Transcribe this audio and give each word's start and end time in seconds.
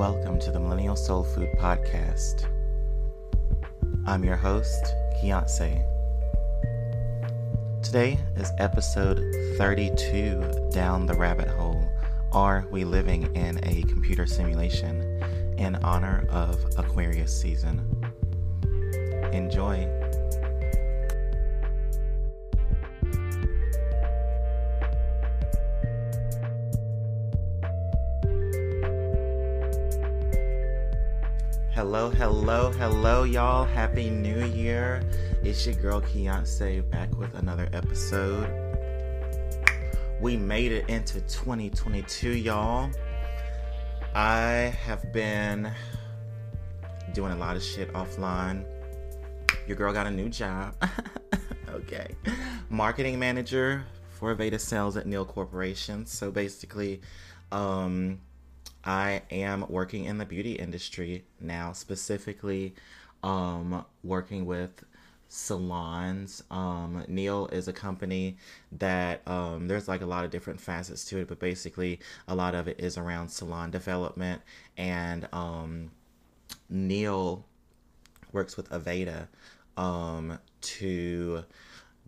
Welcome 0.00 0.38
to 0.40 0.50
the 0.50 0.58
Millennial 0.58 0.96
Soul 0.96 1.24
Food 1.24 1.50
Podcast. 1.58 2.46
I'm 4.06 4.24
your 4.24 4.34
host, 4.34 4.82
Keonce. 5.22 5.84
Today 7.82 8.18
is 8.34 8.50
episode 8.56 9.18
32 9.58 10.70
Down 10.72 11.04
the 11.04 11.12
Rabbit 11.12 11.48
Hole. 11.48 11.86
Are 12.32 12.66
we 12.70 12.84
living 12.84 13.24
in 13.36 13.62
a 13.62 13.82
computer 13.92 14.24
simulation 14.24 15.22
in 15.58 15.76
honor 15.84 16.26
of 16.30 16.64
Aquarius 16.78 17.38
season? 17.38 17.86
Enjoy. 19.34 19.99
Hello, 31.80 32.10
hello, 32.10 32.70
hello, 32.72 33.22
y'all. 33.22 33.64
Happy 33.64 34.10
New 34.10 34.44
Year. 34.48 35.02
It's 35.42 35.64
your 35.64 35.76
girl 35.76 36.02
Keonce 36.02 36.88
back 36.90 37.16
with 37.16 37.34
another 37.36 37.70
episode. 37.72 38.52
We 40.20 40.36
made 40.36 40.72
it 40.72 40.90
into 40.90 41.22
2022, 41.22 42.32
y'all. 42.32 42.90
I 44.14 44.76
have 44.84 45.10
been 45.14 45.72
doing 47.14 47.32
a 47.32 47.36
lot 47.36 47.56
of 47.56 47.62
shit 47.62 47.90
offline. 47.94 48.66
Your 49.66 49.78
girl 49.78 49.94
got 49.94 50.06
a 50.06 50.10
new 50.10 50.28
job. 50.28 50.74
okay. 51.70 52.08
Marketing 52.68 53.18
manager 53.18 53.86
for 54.10 54.36
Aveda 54.36 54.60
Sales 54.60 54.98
at 54.98 55.06
Neill 55.06 55.24
Corporation. 55.24 56.04
So 56.04 56.30
basically, 56.30 57.00
um, 57.50 58.20
I 58.84 59.22
am 59.30 59.66
working 59.68 60.04
in 60.04 60.18
the 60.18 60.24
beauty 60.24 60.52
industry 60.52 61.24
now, 61.40 61.72
specifically 61.72 62.74
um, 63.22 63.84
working 64.02 64.46
with 64.46 64.84
salons. 65.28 66.42
Um, 66.50 67.04
Neill 67.08 67.46
is 67.48 67.68
a 67.68 67.72
company 67.72 68.36
that 68.72 69.26
um, 69.28 69.68
there's 69.68 69.86
like 69.86 70.02
a 70.02 70.06
lot 70.06 70.24
of 70.24 70.30
different 70.30 70.60
facets 70.60 71.04
to 71.06 71.18
it, 71.18 71.28
but 71.28 71.38
basically 71.38 72.00
a 72.26 72.34
lot 72.34 72.54
of 72.54 72.68
it 72.68 72.80
is 72.80 72.98
around 72.98 73.28
salon 73.28 73.70
development. 73.70 74.42
And 74.76 75.28
um, 75.32 75.90
Neill 76.68 77.44
works 78.32 78.56
with 78.56 78.70
Aveda 78.70 79.28
um, 79.76 80.38
to 80.62 81.44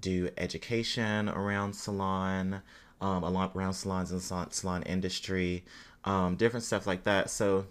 do 0.01 0.31
education 0.37 1.29
around 1.29 1.75
salon, 1.75 2.61
um, 3.01 3.25
around 3.25 3.75
salons 3.75 4.11
and 4.11 4.21
salon, 4.21 4.51
salon 4.51 4.83
industry 4.83 5.65
um, 6.05 6.37
different 6.37 6.65
stuff 6.65 6.87
like 6.87 7.05
that. 7.05 7.31
So 7.31 7.67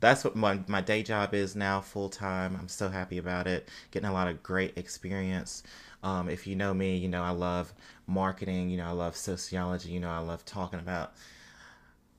that's 0.00 0.24
what 0.24 0.36
my, 0.36 0.60
my 0.66 0.80
day 0.80 1.02
job 1.02 1.34
is 1.34 1.56
now 1.56 1.80
full 1.80 2.08
time. 2.08 2.56
I'm 2.60 2.68
so 2.68 2.88
happy 2.88 3.18
about 3.18 3.46
it. 3.46 3.68
Getting 3.90 4.08
a 4.08 4.12
lot 4.12 4.28
of 4.28 4.42
great 4.42 4.76
experience. 4.76 5.62
Um, 6.02 6.28
if 6.28 6.46
you 6.46 6.54
know 6.54 6.74
me, 6.74 6.96
you 6.96 7.08
know 7.08 7.22
I 7.22 7.30
love 7.30 7.72
marketing, 8.06 8.68
you 8.68 8.76
know 8.76 8.86
I 8.86 8.90
love 8.90 9.16
sociology, 9.16 9.90
you 9.90 10.00
know 10.00 10.10
I 10.10 10.18
love 10.18 10.44
talking 10.44 10.78
about 10.78 11.14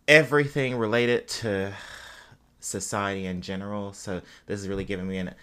everything 0.07 0.75
related 0.75 1.27
to 1.27 1.73
society 2.59 3.27
in 3.27 3.41
general. 3.41 3.93
So 3.93 4.21
this 4.47 4.59
is 4.59 4.67
really 4.67 4.85
giving 4.85 5.07
me 5.07 5.19
a 5.19 5.35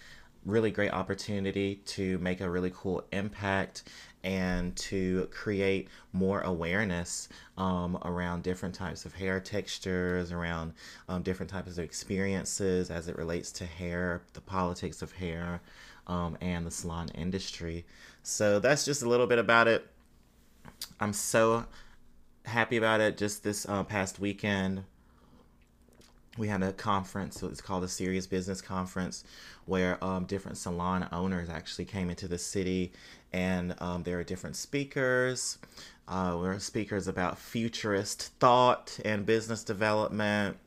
really 0.45 0.71
great 0.71 0.91
opportunity 0.91 1.77
to 1.85 2.17
make 2.17 2.41
a 2.41 2.49
really 2.49 2.71
cool 2.75 3.03
impact 3.13 3.83
and 4.23 4.75
to 4.77 5.27
create 5.31 5.89
more 6.13 6.41
awareness 6.41 7.27
um, 7.57 7.97
around 8.03 8.43
different 8.43 8.73
types 8.73 9.05
of 9.05 9.13
hair 9.13 9.39
textures, 9.39 10.31
around 10.31 10.73
um, 11.09 11.21
different 11.23 11.49
types 11.49 11.77
of 11.77 11.83
experiences 11.83 12.89
as 12.89 13.07
it 13.07 13.17
relates 13.17 13.51
to 13.51 13.65
hair, 13.65 14.21
the 14.33 14.41
politics 14.41 15.01
of 15.01 15.11
hair, 15.11 15.61
um, 16.07 16.37
and 16.41 16.65
the 16.65 16.71
salon 16.71 17.09
industry. 17.15 17.85
So 18.23 18.59
that's 18.59 18.85
just 18.85 19.03
a 19.03 19.09
little 19.09 19.27
bit 19.27 19.39
about 19.39 19.67
it. 19.67 19.87
I'm 20.99 21.13
so 21.13 21.65
happy 22.45 22.77
about 22.77 23.01
it. 23.01 23.17
Just 23.17 23.43
this 23.43 23.67
uh, 23.67 23.83
past 23.83 24.19
weekend, 24.19 24.83
we 26.37 26.47
had 26.47 26.63
a 26.63 26.73
conference 26.73 27.39
so 27.39 27.47
it's 27.47 27.61
called 27.61 27.83
the 27.83 27.87
serious 27.87 28.25
business 28.27 28.61
conference 28.61 29.23
where 29.65 30.03
um, 30.03 30.25
different 30.25 30.57
salon 30.57 31.07
owners 31.11 31.49
actually 31.49 31.85
came 31.85 32.09
into 32.09 32.27
the 32.27 32.37
city 32.37 32.91
and 33.31 33.75
um, 33.79 34.03
there 34.03 34.19
are 34.19 34.23
different 34.23 34.55
speakers 34.55 35.57
uh, 36.07 36.35
there 36.41 36.51
are 36.51 36.59
speakers 36.59 37.07
about 37.07 37.37
futurist 37.37 38.31
thought 38.39 38.99
and 39.05 39.25
business 39.25 39.63
development 39.63 40.57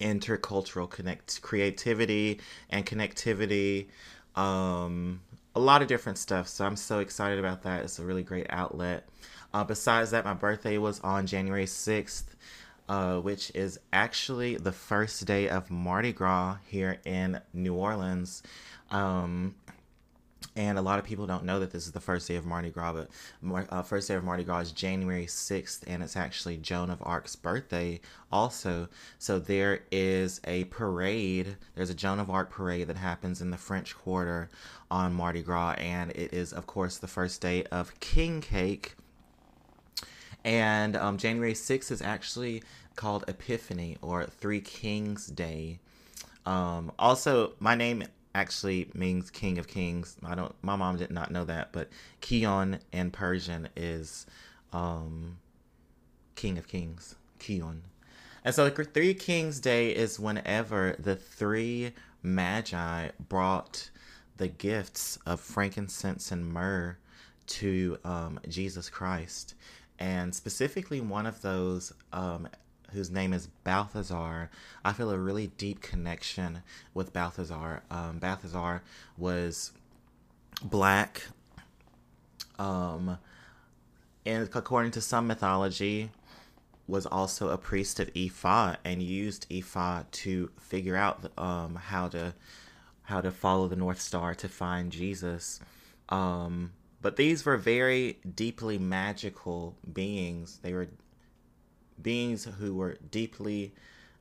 intercultural 0.00 0.88
connect 0.88 1.40
creativity 1.42 2.40
and 2.70 2.86
connectivity 2.86 3.86
um, 4.36 5.20
a 5.54 5.60
lot 5.60 5.82
of 5.82 5.88
different 5.88 6.16
stuff 6.16 6.48
so 6.48 6.64
i'm 6.64 6.76
so 6.76 7.00
excited 7.00 7.38
about 7.38 7.62
that. 7.62 7.84
It's 7.84 7.98
a 7.98 8.04
really 8.04 8.22
great 8.22 8.46
outlet. 8.50 9.06
Uh, 9.52 9.64
besides 9.64 10.12
that 10.12 10.24
my 10.24 10.32
birthday 10.32 10.78
was 10.78 11.00
on 11.00 11.26
january 11.26 11.66
6th 11.66 12.24
uh, 12.90 13.20
which 13.20 13.52
is 13.54 13.78
actually 13.92 14.56
the 14.56 14.72
first 14.72 15.24
day 15.24 15.48
of 15.48 15.70
Mardi 15.70 16.12
Gras 16.12 16.56
here 16.66 16.98
in 17.04 17.40
New 17.54 17.74
Orleans. 17.74 18.42
Um, 18.90 19.54
and 20.56 20.76
a 20.76 20.82
lot 20.82 20.98
of 20.98 21.04
people 21.04 21.24
don't 21.28 21.44
know 21.44 21.60
that 21.60 21.70
this 21.70 21.86
is 21.86 21.92
the 21.92 22.00
first 22.00 22.26
day 22.26 22.34
of 22.34 22.44
Mardi 22.44 22.68
Gras, 22.70 23.04
but 23.40 23.66
uh, 23.70 23.82
first 23.82 24.08
day 24.08 24.14
of 24.14 24.24
Mardi 24.24 24.42
Gras 24.42 24.62
is 24.62 24.72
January 24.72 25.26
6th, 25.26 25.84
and 25.86 26.02
it's 26.02 26.16
actually 26.16 26.56
Joan 26.56 26.90
of 26.90 27.00
Arc's 27.02 27.36
birthday 27.36 28.00
also. 28.32 28.88
So 29.20 29.38
there 29.38 29.84
is 29.92 30.40
a 30.42 30.64
parade. 30.64 31.58
There's 31.76 31.90
a 31.90 31.94
Joan 31.94 32.18
of 32.18 32.28
Arc 32.28 32.50
parade 32.50 32.88
that 32.88 32.96
happens 32.96 33.40
in 33.40 33.52
the 33.52 33.56
French 33.56 33.96
Quarter 33.96 34.50
on 34.90 35.14
Mardi 35.14 35.42
Gras, 35.42 35.74
and 35.78 36.10
it 36.10 36.32
is, 36.32 36.52
of 36.52 36.66
course, 36.66 36.98
the 36.98 37.06
first 37.06 37.40
day 37.40 37.62
of 37.66 38.00
King 38.00 38.40
Cake. 38.40 38.96
And 40.44 40.96
um, 40.96 41.18
January 41.18 41.54
6th 41.54 41.90
is 41.90 42.02
actually 42.02 42.62
called 42.96 43.24
Epiphany 43.28 43.98
or 44.02 44.24
Three 44.24 44.60
Kings 44.60 45.26
Day. 45.26 45.78
Um, 46.46 46.92
also, 46.98 47.52
my 47.60 47.74
name 47.74 48.04
actually 48.34 48.90
means 48.94 49.30
King 49.30 49.58
of 49.58 49.66
Kings. 49.66 50.16
I 50.24 50.34
don't. 50.34 50.54
My 50.62 50.76
mom 50.76 50.96
did 50.96 51.10
not 51.10 51.30
know 51.30 51.44
that, 51.44 51.72
but 51.72 51.88
Keon 52.20 52.78
in 52.92 53.10
Persian 53.10 53.68
is 53.76 54.26
um, 54.72 55.38
King 56.36 56.58
of 56.58 56.68
Kings. 56.68 57.16
Keon. 57.38 57.82
And 58.44 58.54
so 58.54 58.70
Three 58.70 59.14
Kings 59.14 59.60
Day 59.60 59.90
is 59.90 60.20
whenever 60.20 60.96
the 60.98 61.16
three 61.16 61.92
magi 62.22 63.08
brought 63.28 63.90
the 64.36 64.48
gifts 64.48 65.18
of 65.26 65.40
frankincense 65.40 66.30
and 66.30 66.46
myrrh 66.46 66.96
to 67.46 67.98
um, 68.04 68.40
Jesus 68.48 68.88
Christ. 68.88 69.54
And 70.00 70.34
specifically, 70.34 71.00
one 71.00 71.26
of 71.26 71.42
those 71.42 71.92
um, 72.12 72.48
whose 72.92 73.10
name 73.10 73.34
is 73.34 73.48
Balthazar, 73.64 74.50
I 74.82 74.92
feel 74.94 75.10
a 75.10 75.18
really 75.18 75.48
deep 75.48 75.82
connection 75.82 76.62
with 76.94 77.12
Balthazar. 77.12 77.82
Um, 77.90 78.18
Balthazar 78.18 78.82
was 79.18 79.72
black, 80.62 81.22
um, 82.58 83.18
and 84.24 84.48
according 84.54 84.92
to 84.92 85.02
some 85.02 85.26
mythology, 85.26 86.10
was 86.86 87.06
also 87.06 87.50
a 87.50 87.58
priest 87.58 88.00
of 88.00 88.12
Ifa 88.14 88.76
and 88.84 89.02
used 89.02 89.48
Ifa 89.48 90.10
to 90.10 90.50
figure 90.58 90.96
out 90.96 91.30
um, 91.38 91.76
how 91.76 92.08
to 92.08 92.34
how 93.02 93.20
to 93.20 93.30
follow 93.30 93.66
the 93.68 93.76
North 93.76 94.00
Star 94.00 94.34
to 94.36 94.48
find 94.48 94.90
Jesus. 94.92 95.60
Um, 96.08 96.72
but 97.02 97.16
these 97.16 97.44
were 97.44 97.56
very 97.56 98.18
deeply 98.34 98.78
magical 98.78 99.76
beings. 99.92 100.58
They 100.62 100.72
were 100.72 100.88
beings 102.00 102.46
who 102.58 102.74
were 102.74 102.98
deeply 103.10 103.72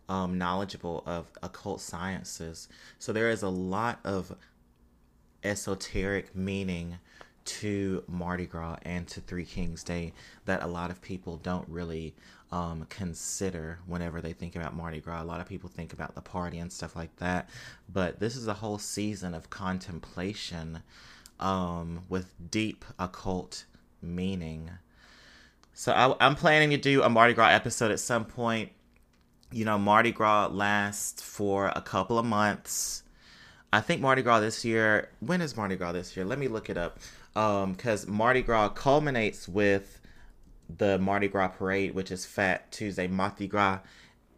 um, 0.07 0.37
knowledgeable 0.37 1.03
of 1.05 1.27
occult 1.43 1.81
sciences. 1.81 2.67
So 2.97 3.13
there 3.13 3.29
is 3.29 3.43
a 3.43 3.49
lot 3.49 3.99
of 4.03 4.35
esoteric 5.43 6.35
meaning 6.35 6.97
to 7.45 8.03
Mardi 8.07 8.45
Gras 8.45 8.77
and 8.83 9.07
to 9.07 9.21
Three 9.21 9.45
Kings 9.45 9.83
Day 9.83 10.13
that 10.45 10.63
a 10.63 10.67
lot 10.67 10.91
of 10.91 11.01
people 11.01 11.37
don't 11.37 11.67
really 11.67 12.15
um, 12.51 12.85
consider 12.89 13.79
whenever 13.85 14.21
they 14.21 14.33
think 14.33 14.55
about 14.55 14.75
Mardi 14.75 14.99
Gras. 14.99 15.21
A 15.21 15.25
lot 15.25 15.41
of 15.41 15.47
people 15.47 15.69
think 15.69 15.93
about 15.93 16.15
the 16.15 16.21
party 16.21 16.59
and 16.59 16.71
stuff 16.71 16.95
like 16.95 17.15
that, 17.17 17.49
but 17.91 18.19
this 18.19 18.35
is 18.35 18.47
a 18.47 18.53
whole 18.55 18.77
season 18.77 19.33
of 19.33 19.49
contemplation 19.49 20.81
um, 21.39 22.03
with 22.09 22.33
deep 22.51 22.85
occult 22.97 23.65
meaning. 24.01 24.71
So 25.73 25.91
I, 25.91 26.25
am 26.25 26.35
planning 26.35 26.71
to 26.71 26.77
do 26.77 27.03
a 27.03 27.09
Mardi 27.09 27.33
Gras 27.33 27.49
episode 27.49 27.91
at 27.91 27.99
some 27.99 28.25
point. 28.25 28.71
You 29.51 29.65
know, 29.65 29.77
Mardi 29.77 30.11
Gras 30.11 30.47
lasts 30.47 31.21
for 31.21 31.71
a 31.75 31.81
couple 31.81 32.19
of 32.19 32.25
months. 32.25 33.03
I 33.71 33.81
think 33.81 34.01
Mardi 34.01 34.21
Gras 34.21 34.39
this 34.39 34.65
year. 34.65 35.09
When 35.19 35.41
is 35.41 35.55
Mardi 35.55 35.75
Gras 35.75 35.93
this 35.93 36.15
year? 36.15 36.25
Let 36.25 36.39
me 36.39 36.47
look 36.47 36.69
it 36.69 36.77
up. 36.77 36.99
Um, 37.35 37.73
because 37.73 38.07
Mardi 38.07 38.41
Gras 38.41 38.69
culminates 38.69 39.47
with 39.47 40.01
the 40.77 40.99
Mardi 40.99 41.27
Gras 41.27 41.49
parade, 41.49 41.95
which 41.95 42.11
is 42.11 42.25
Fat 42.25 42.71
Tuesday, 42.71 43.07
Mardi 43.07 43.47
Gras, 43.47 43.79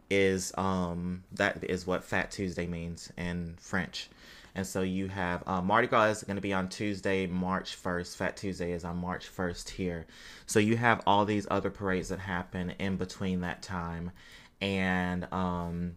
is 0.09 0.51
um 0.57 1.23
that 1.31 1.63
is 1.63 1.87
what 1.87 2.03
Fat 2.03 2.29
Tuesday 2.31 2.67
means 2.67 3.11
in 3.17 3.55
French. 3.59 4.09
And 4.53 4.67
so 4.67 4.81
you 4.81 5.07
have 5.07 5.43
uh, 5.47 5.61
Mardi 5.61 5.87
Gras 5.87 6.05
is 6.05 6.23
going 6.23 6.35
to 6.35 6.41
be 6.41 6.53
on 6.53 6.67
Tuesday, 6.67 7.25
March 7.25 7.81
1st. 7.81 8.15
Fat 8.15 8.37
Tuesday 8.37 8.73
is 8.73 8.83
on 8.83 8.97
March 8.97 9.29
1st 9.33 9.69
here. 9.69 10.05
So 10.45 10.59
you 10.59 10.77
have 10.77 11.01
all 11.07 11.25
these 11.25 11.47
other 11.49 11.69
parades 11.69 12.09
that 12.09 12.19
happen 12.19 12.71
in 12.79 12.97
between 12.97 13.41
that 13.41 13.61
time. 13.61 14.11
And 14.59 15.31
um, 15.33 15.95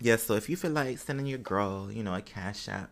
yeah, 0.00 0.16
so 0.16 0.34
if 0.34 0.48
you 0.48 0.56
feel 0.56 0.72
like 0.72 0.98
sending 0.98 1.26
your 1.26 1.38
girl, 1.38 1.90
you 1.90 2.02
know, 2.02 2.14
a 2.14 2.20
cash 2.20 2.68
app, 2.68 2.90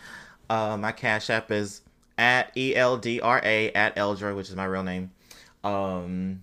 uh, 0.50 0.76
my 0.76 0.92
cash 0.92 1.28
app 1.30 1.50
is 1.50 1.82
at 2.16 2.50
E 2.56 2.74
L 2.74 2.96
D 2.96 3.20
R 3.20 3.40
A 3.44 3.70
at 3.72 3.96
Eldra, 3.96 4.34
which 4.34 4.48
is 4.48 4.56
my 4.56 4.64
real 4.64 4.82
name. 4.82 5.10
Um, 5.62 6.42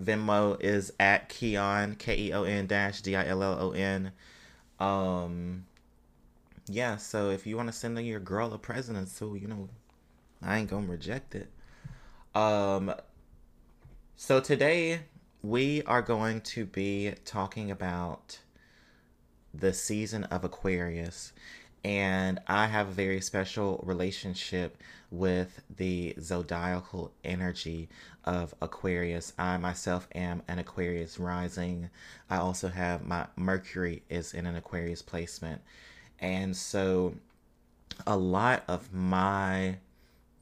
Venmo 0.00 0.60
is 0.60 0.92
at 0.98 1.28
Keon 1.28 1.96
K 1.96 2.16
E 2.16 2.32
O 2.32 2.44
N 2.44 2.66
dash 2.66 3.00
D 3.02 3.16
I 3.16 3.26
L 3.26 3.42
L 3.42 3.58
O 3.60 3.70
N. 3.72 4.12
Um, 4.80 5.64
yeah, 6.66 6.96
so 6.96 7.30
if 7.30 7.46
you 7.46 7.56
want 7.56 7.68
to 7.68 7.72
send 7.72 7.98
your 8.06 8.20
girl 8.20 8.52
a 8.52 8.58
present, 8.58 9.08
so 9.08 9.34
you 9.34 9.48
know, 9.48 9.68
I 10.40 10.58
ain't 10.58 10.70
gonna 10.70 10.86
reject 10.86 11.34
it. 11.34 11.50
Um, 12.34 12.94
so 14.16 14.40
today 14.40 15.00
we 15.42 15.82
are 15.82 16.02
going 16.02 16.40
to 16.40 16.64
be 16.64 17.14
talking 17.24 17.70
about 17.70 18.38
the 19.52 19.72
season 19.72 20.24
of 20.24 20.44
Aquarius, 20.44 21.32
and 21.84 22.40
I 22.46 22.66
have 22.66 22.88
a 22.88 22.92
very 22.92 23.20
special 23.20 23.82
relationship 23.84 24.78
with 25.10 25.62
the 25.76 26.14
zodiacal 26.20 27.12
energy 27.24 27.88
of 28.24 28.54
Aquarius. 28.62 29.32
I 29.38 29.58
myself 29.58 30.08
am 30.14 30.42
an 30.48 30.58
Aquarius 30.58 31.18
rising. 31.18 31.90
I 32.30 32.36
also 32.36 32.68
have 32.68 33.04
my 33.04 33.26
Mercury 33.36 34.04
is 34.08 34.32
in 34.32 34.46
an 34.46 34.56
Aquarius 34.56 35.02
placement. 35.02 35.60
And 36.22 36.56
so 36.56 37.16
a 38.06 38.16
lot 38.16 38.62
of 38.68 38.92
my 38.94 39.76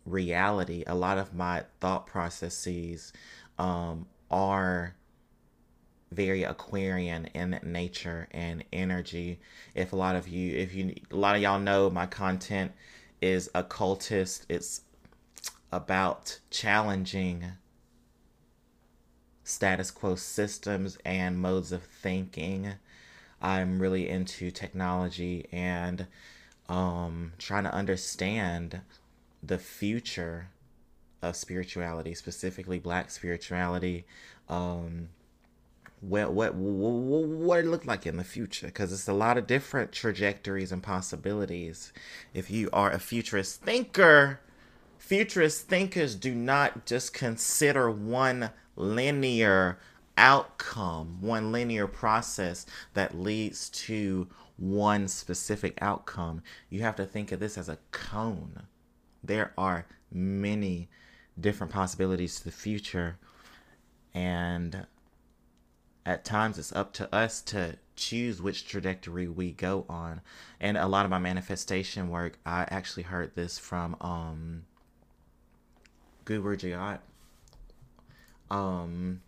reality, 0.04 0.84
a 0.86 0.94
lot 0.94 1.18
of 1.18 1.34
my 1.34 1.64
thought 1.80 2.06
processes 2.06 3.12
um, 3.58 4.06
are 4.30 4.94
very 6.12 6.42
Aquarian 6.42 7.26
in 7.26 7.58
nature 7.62 8.28
and 8.32 8.62
energy. 8.72 9.40
If 9.74 9.92
a 9.92 9.96
lot 9.96 10.16
of 10.16 10.28
you, 10.28 10.56
if 10.56 10.74
you, 10.74 10.94
a 11.10 11.16
lot 11.16 11.34
of 11.34 11.42
y'all 11.42 11.58
know 11.58 11.88
my 11.88 12.06
content 12.06 12.72
is 13.22 13.50
occultist, 13.54 14.44
it's 14.48 14.82
about 15.72 16.40
challenging 16.50 17.44
status 19.44 19.90
quo 19.90 20.14
systems 20.14 20.98
and 21.04 21.38
modes 21.38 21.72
of 21.72 21.82
thinking 21.82 22.74
I'm 23.40 23.80
really 23.80 24.08
into 24.08 24.50
technology 24.50 25.46
and 25.50 26.06
um, 26.68 27.32
trying 27.38 27.64
to 27.64 27.74
understand 27.74 28.80
the 29.42 29.58
future 29.58 30.48
of 31.22 31.36
spirituality, 31.36 32.14
specifically 32.14 32.78
Black 32.78 33.10
spirituality. 33.10 34.04
Um, 34.48 35.08
what 36.00 36.32
what 36.32 36.54
what, 36.54 37.58
it 37.58 37.66
look 37.66 37.84
like 37.84 38.06
in 38.06 38.16
the 38.16 38.24
future 38.24 38.66
because 38.66 38.92
it's 38.92 39.08
a 39.08 39.12
lot 39.12 39.36
of 39.36 39.46
different 39.46 39.92
trajectories 39.92 40.72
and 40.72 40.82
possibilities 40.82 41.92
if 42.32 42.50
you 42.50 42.70
are 42.72 42.90
a 42.90 42.98
futurist 42.98 43.60
thinker 43.60 44.40
futurist 44.96 45.68
thinkers 45.68 46.14
do 46.14 46.34
not 46.34 46.86
just 46.86 47.12
consider 47.12 47.90
one 47.90 48.48
linear 48.76 49.78
outcome, 50.16 51.18
one 51.20 51.52
linear 51.52 51.86
process 51.86 52.66
that 52.94 53.18
leads 53.18 53.70
to 53.70 54.28
one 54.56 55.08
specific 55.08 55.78
outcome. 55.80 56.42
You 56.68 56.82
have 56.82 56.96
to 56.96 57.06
think 57.06 57.32
of 57.32 57.40
this 57.40 57.56
as 57.56 57.68
a 57.68 57.78
cone. 57.90 58.64
There 59.24 59.52
are 59.56 59.86
many 60.12 60.88
different 61.38 61.72
possibilities 61.72 62.36
to 62.36 62.44
the 62.44 62.50
future, 62.50 63.18
and 64.12 64.86
at 66.04 66.24
times 66.24 66.58
it's 66.58 66.72
up 66.72 66.92
to 66.94 67.14
us 67.14 67.40
to 67.42 67.76
choose 67.96 68.40
which 68.40 68.66
trajectory 68.66 69.28
we 69.28 69.52
go 69.52 69.84
on. 69.88 70.20
And 70.58 70.76
a 70.76 70.86
lot 70.86 71.04
of 71.04 71.10
my 71.10 71.18
manifestation 71.18 72.08
work, 72.08 72.38
I 72.44 72.66
actually 72.68 73.04
heard 73.04 73.34
this 73.34 73.58
from 73.58 73.96
um 74.00 74.64
Guru 76.24 76.56
Jagat. 76.56 76.98
Um 78.50 79.20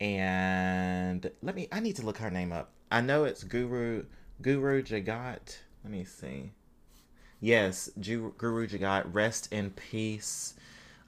and 0.00 1.30
let 1.42 1.54
me 1.54 1.68
I 1.70 1.80
need 1.80 1.96
to 1.96 2.06
look 2.06 2.18
her 2.18 2.30
name 2.30 2.52
up. 2.52 2.70
I 2.90 3.00
know 3.00 3.24
it's 3.24 3.44
Guru 3.44 4.04
Guru 4.42 4.82
Jagat. 4.82 5.58
Let 5.84 5.92
me 5.92 6.04
see. 6.04 6.52
Yes, 7.40 7.90
Guru 8.00 8.66
Jagat. 8.66 9.04
Rest 9.12 9.52
in 9.52 9.70
peace 9.70 10.54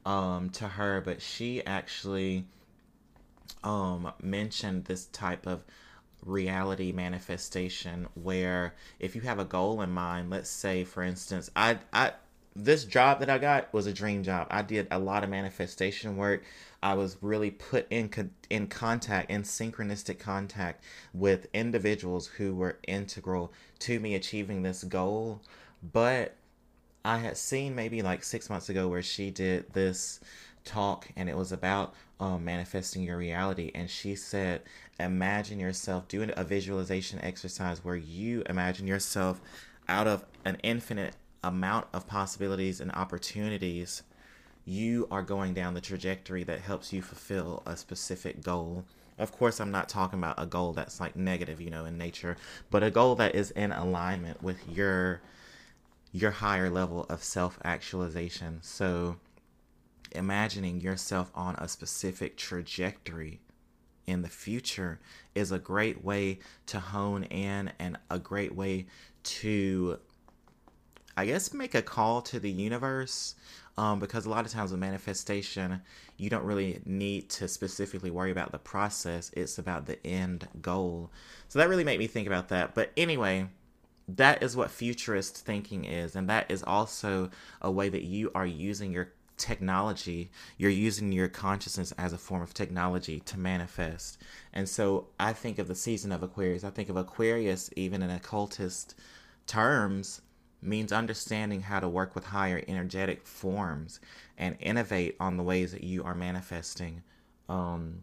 um, 0.07 0.51
to 0.51 0.69
her. 0.69 1.01
But 1.01 1.21
she 1.21 1.65
actually 1.65 2.45
um, 3.65 4.13
mentioned 4.23 4.85
this 4.85 5.07
type 5.07 5.47
of 5.47 5.63
reality 6.25 6.93
manifestation 6.93 8.07
where 8.15 8.75
if 9.01 9.17
you 9.17 9.23
have 9.23 9.39
a 9.39 9.45
goal 9.45 9.83
in 9.83 9.91
mind, 9.91 10.31
let's 10.31 10.51
say 10.51 10.85
for 10.85 11.03
instance, 11.03 11.51
I 11.57 11.79
I 11.93 12.13
this 12.55 12.85
job 12.85 13.21
that 13.21 13.31
I 13.31 13.39
got 13.39 13.73
was 13.73 13.87
a 13.87 13.93
dream 13.93 14.23
job. 14.23 14.47
I 14.51 14.63
did 14.63 14.87
a 14.91 14.99
lot 14.99 15.25
of 15.25 15.31
manifestation 15.31 16.17
work. 16.17 16.45
I 16.83 16.95
was 16.95 17.17
really 17.21 17.51
put 17.51 17.87
in 17.91 18.11
in 18.51 18.67
contact, 18.67 19.31
in 19.31 19.43
synchronistic 19.43 20.19
contact 20.19 20.85
with 21.15 21.47
individuals 21.55 22.27
who 22.27 22.55
were 22.55 22.79
integral 22.89 23.53
to 23.81 24.01
me 24.01 24.15
achieving 24.15 24.63
this 24.63 24.85
goal. 24.85 25.41
But 25.93 26.35
I 27.05 27.19
had 27.19 27.37
seen 27.37 27.75
maybe 27.75 28.03
like 28.03 28.25
six 28.25 28.49
months 28.51 28.69
ago 28.69 28.89
where 28.89 29.03
she 29.03 29.31
did 29.31 29.73
this 29.73 30.21
talk 30.65 31.09
and 31.17 31.29
it 31.29 31.37
was 31.37 31.53
about 31.53 31.95
um, 32.21 32.45
manifesting 32.45 33.03
your 33.03 33.17
reality. 33.17 33.71
And 33.75 33.91
she 33.91 34.15
said, 34.15 34.63
Imagine 35.01 35.59
yourself 35.59 36.07
doing 36.09 36.33
a 36.37 36.45
visualization 36.45 37.21
exercise 37.23 37.85
where 37.85 37.97
you 37.97 38.43
imagine 38.49 38.87
yourself 38.87 39.41
out 39.89 40.07
of 40.07 40.25
an 40.45 40.59
infinite 40.63 41.17
amount 41.43 41.87
of 41.93 42.07
possibilities 42.07 42.81
and 42.81 42.93
opportunities, 42.93 44.03
you 44.65 45.09
are 45.11 45.23
going 45.23 45.55
down 45.55 45.75
the 45.75 45.81
trajectory 45.81 46.45
that 46.45 46.61
helps 46.61 46.93
you 46.93 47.03
fulfill 47.03 47.63
a 47.67 47.77
specific 47.77 48.43
goal. 48.43 48.85
Of 49.19 49.33
course, 49.33 49.61
I'm 49.61 49.71
not 49.71 49.89
talking 49.89 50.19
about 50.19 50.41
a 50.41 50.47
goal 50.47 50.73
that's 50.73 51.01
like 51.01 51.17
negative, 51.17 51.61
you 51.61 51.71
know, 51.71 51.85
in 51.85 51.99
nature, 51.99 52.37
but 52.71 52.83
a 52.83 52.91
goal 52.91 53.15
that 53.17 53.35
is 53.35 53.51
in 53.53 53.73
alignment 53.73 54.43
with 54.43 54.69
your 54.69 55.21
your 56.15 56.31
higher 56.31 56.69
level 56.69 57.07
of 57.09 57.25
self-actualization. 57.25 58.59
So, 58.63 59.17
imagining 60.11 60.81
yourself 60.81 61.31
on 61.35 61.55
a 61.57 61.67
specific 61.69 62.37
trajectory 62.37 63.41
in 64.07 64.23
the 64.23 64.29
future 64.29 65.01
is 65.35 65.51
a 65.51 65.59
great 65.59 66.05
way 66.05 66.39
to 66.67 66.79
hone 66.79 67.25
in 67.25 67.73
and 67.79 67.99
a 68.11 68.19
great 68.19 68.55
way 68.55 68.87
to 69.23 69.99
I 71.17 71.27
guess 71.27 71.53
make 71.53 71.75
a 71.75 71.83
call 71.83 72.23
to 72.23 72.41
the 72.41 72.51
universe 72.51 73.35
um, 73.79 73.99
because 73.99 74.27
a 74.27 74.31
lot 74.31 74.45
of 74.45 74.53
times 74.53 74.71
with 74.71 74.81
manifestation, 74.81 75.81
you 76.17 76.29
don't 76.29 76.45
really 76.45 76.81
need 76.85 77.31
to 77.31 77.49
specifically 77.49 78.11
worry 78.11 78.31
about 78.31 78.53
the 78.53 78.59
process. 78.59 79.31
It's 79.35 79.59
about 79.59 79.87
the 79.87 80.05
end 80.07 80.49
goal. 80.61 81.11
So 81.49 81.59
that 81.59 81.69
really 81.69 81.85
made 81.85 81.99
me 81.99 82.07
think 82.07 82.27
about 82.27 82.49
that. 82.49 82.75
But 82.75 82.93
anyway, 82.97 83.49
that 84.09 84.43
is 84.43 84.57
what 84.57 84.71
futurist 84.71 85.39
thinking 85.39 85.85
is. 85.85 86.17
And 86.17 86.29
that 86.29 86.51
is 86.51 86.63
also 86.63 87.31
a 87.63 87.71
way 87.71 87.89
that 87.89 88.03
you 88.03 88.31
are 88.35 88.47
using 88.47 88.93
your 88.93 89.13
technology. 89.39 90.31
You're 90.59 90.71
using 90.71 91.11
your 91.11 91.29
consciousness 91.29 91.93
as 91.93 92.13
a 92.13 92.19
form 92.19 92.43
of 92.43 92.53
technology 92.53 93.21
to 93.21 93.39
manifest. 93.39 94.19
And 94.53 94.69
so 94.69 95.09
I 95.19 95.33
think 95.33 95.59
of 95.59 95.69
the 95.69 95.75
season 95.75 96.13
of 96.13 96.23
Aquarius. 96.23 96.63
I 96.63 96.71
think 96.71 96.91
of 96.91 96.97
Aquarius, 96.97 97.71
even 97.75 98.03
in 98.03 98.11
occultist 98.11 98.95
terms 99.47 100.21
means 100.63 100.93
understanding 100.93 101.63
how 101.63 101.81
to 101.81 101.89
work 101.89 102.15
with 102.15 102.27
higher 102.27 102.63
energetic 102.69 103.27
forms 103.27 104.01
and 104.39 104.57
innovate 104.61 105.17
on 105.19 105.37
the 105.37 105.43
ways 105.43 105.73
that 105.73 105.85
you 105.85 106.05
are 106.05 106.15
manifesting 106.15 107.03
um, 107.49 108.03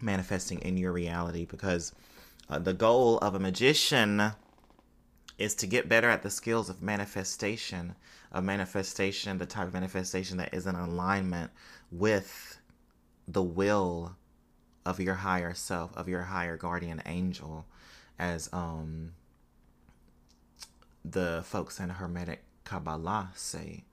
manifesting 0.00 0.58
in 0.60 0.76
your 0.76 0.92
reality 0.92 1.44
because 1.44 1.92
uh, 2.48 2.58
the 2.58 2.72
goal 2.72 3.18
of 3.18 3.34
a 3.34 3.38
magician 3.38 4.32
is 5.38 5.54
to 5.54 5.66
get 5.66 5.88
better 5.88 6.08
at 6.08 6.22
the 6.22 6.30
skills 6.30 6.68
of 6.68 6.82
manifestation 6.82 7.94
of 8.32 8.44
manifestation 8.44 9.38
the 9.38 9.46
type 9.46 9.66
of 9.66 9.74
manifestation 9.74 10.36
that 10.36 10.52
is 10.54 10.66
in 10.66 10.74
alignment 10.74 11.50
with 11.90 12.58
the 13.26 13.42
will 13.42 14.16
of 14.86 15.00
your 15.00 15.14
higher 15.14 15.52
self 15.52 15.96
of 15.96 16.08
your 16.08 16.22
higher 16.22 16.56
guardian 16.56 17.02
angel 17.06 17.66
as 18.18 18.48
um 18.52 19.12
the 21.12 21.42
folks 21.44 21.80
in 21.80 21.88
Hermetic 21.90 22.42
Kabbalah 22.64 23.30
say. 23.34 23.84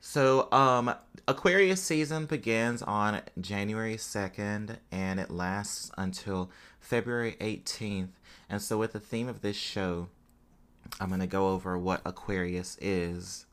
So, 0.00 0.50
um, 0.52 0.94
Aquarius 1.26 1.82
season 1.82 2.26
begins 2.26 2.82
on 2.82 3.22
January 3.40 3.96
2nd 3.96 4.76
and 4.92 5.18
it 5.18 5.30
lasts 5.30 5.90
until 5.98 6.50
February 6.78 7.36
18th. 7.40 8.10
And 8.48 8.62
so, 8.62 8.78
with 8.78 8.92
the 8.92 9.00
theme 9.00 9.28
of 9.28 9.40
this 9.40 9.56
show, 9.56 10.08
I'm 11.00 11.08
going 11.08 11.20
to 11.20 11.26
go 11.26 11.48
over 11.48 11.76
what 11.76 12.02
Aquarius 12.04 12.76
is. 12.80 13.46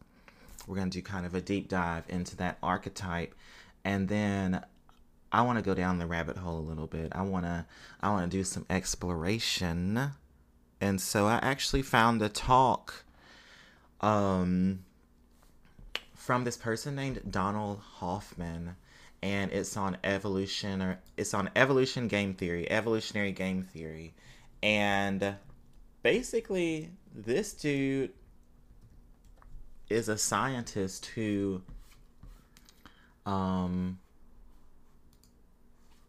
We're 0.68 0.76
going 0.76 0.90
to 0.92 0.98
do 1.00 1.02
kind 1.02 1.26
of 1.26 1.34
a 1.34 1.42
deep 1.42 1.68
dive 1.68 2.04
into 2.08 2.36
that 2.38 2.58
archetype. 2.62 3.34
And 3.84 4.08
then 4.08 4.64
I 5.32 5.42
want 5.42 5.58
to 5.58 5.64
go 5.64 5.74
down 5.74 5.98
the 5.98 6.06
rabbit 6.06 6.38
hole 6.38 6.60
a 6.60 6.62
little 6.62 6.88
bit. 6.88 7.12
I 7.14 7.24
want 7.24 7.46
to 7.46 7.66
I 8.02 8.12
want 8.12 8.32
to 8.32 8.38
do 8.38 8.44
some 8.44 8.66
exploration. 8.70 10.12
And 10.84 11.00
so 11.00 11.28
I 11.28 11.36
actually 11.42 11.82
found 11.82 12.22
a 12.22 12.28
talk 12.28 13.06
um 14.02 14.84
from 16.14 16.44
this 16.44 16.58
person 16.58 16.94
named 16.94 17.22
Donald 17.32 17.80
Hoffman 17.80 18.76
and 19.22 19.50
it's 19.54 19.78
on 19.78 19.96
evolution 20.04 20.82
or 20.82 21.00
it's 21.16 21.34
on 21.34 21.50
evolution 21.56 22.10
game 22.10 22.34
theory, 22.34 22.70
evolutionary 22.70 23.32
game 23.32 23.64
theory. 23.64 24.14
And 24.62 25.36
basically 26.02 26.90
this 27.16 27.54
dude 27.54 28.12
is 29.90 30.10
a 30.10 30.18
scientist 30.18 31.06
who 31.16 31.62
um 33.26 34.00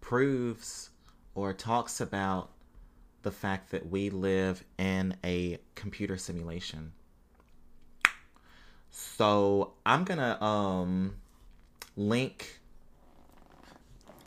proves 0.00 0.90
or 1.36 1.52
talks 1.52 2.00
about 2.00 2.50
the 3.24 3.32
fact 3.32 3.72
that 3.72 3.90
we 3.90 4.10
live 4.10 4.62
in 4.78 5.16
a 5.24 5.58
computer 5.74 6.16
simulation. 6.16 6.92
So 8.90 9.72
I'm 9.84 10.04
gonna 10.04 10.40
um 10.40 11.16
link 11.96 12.60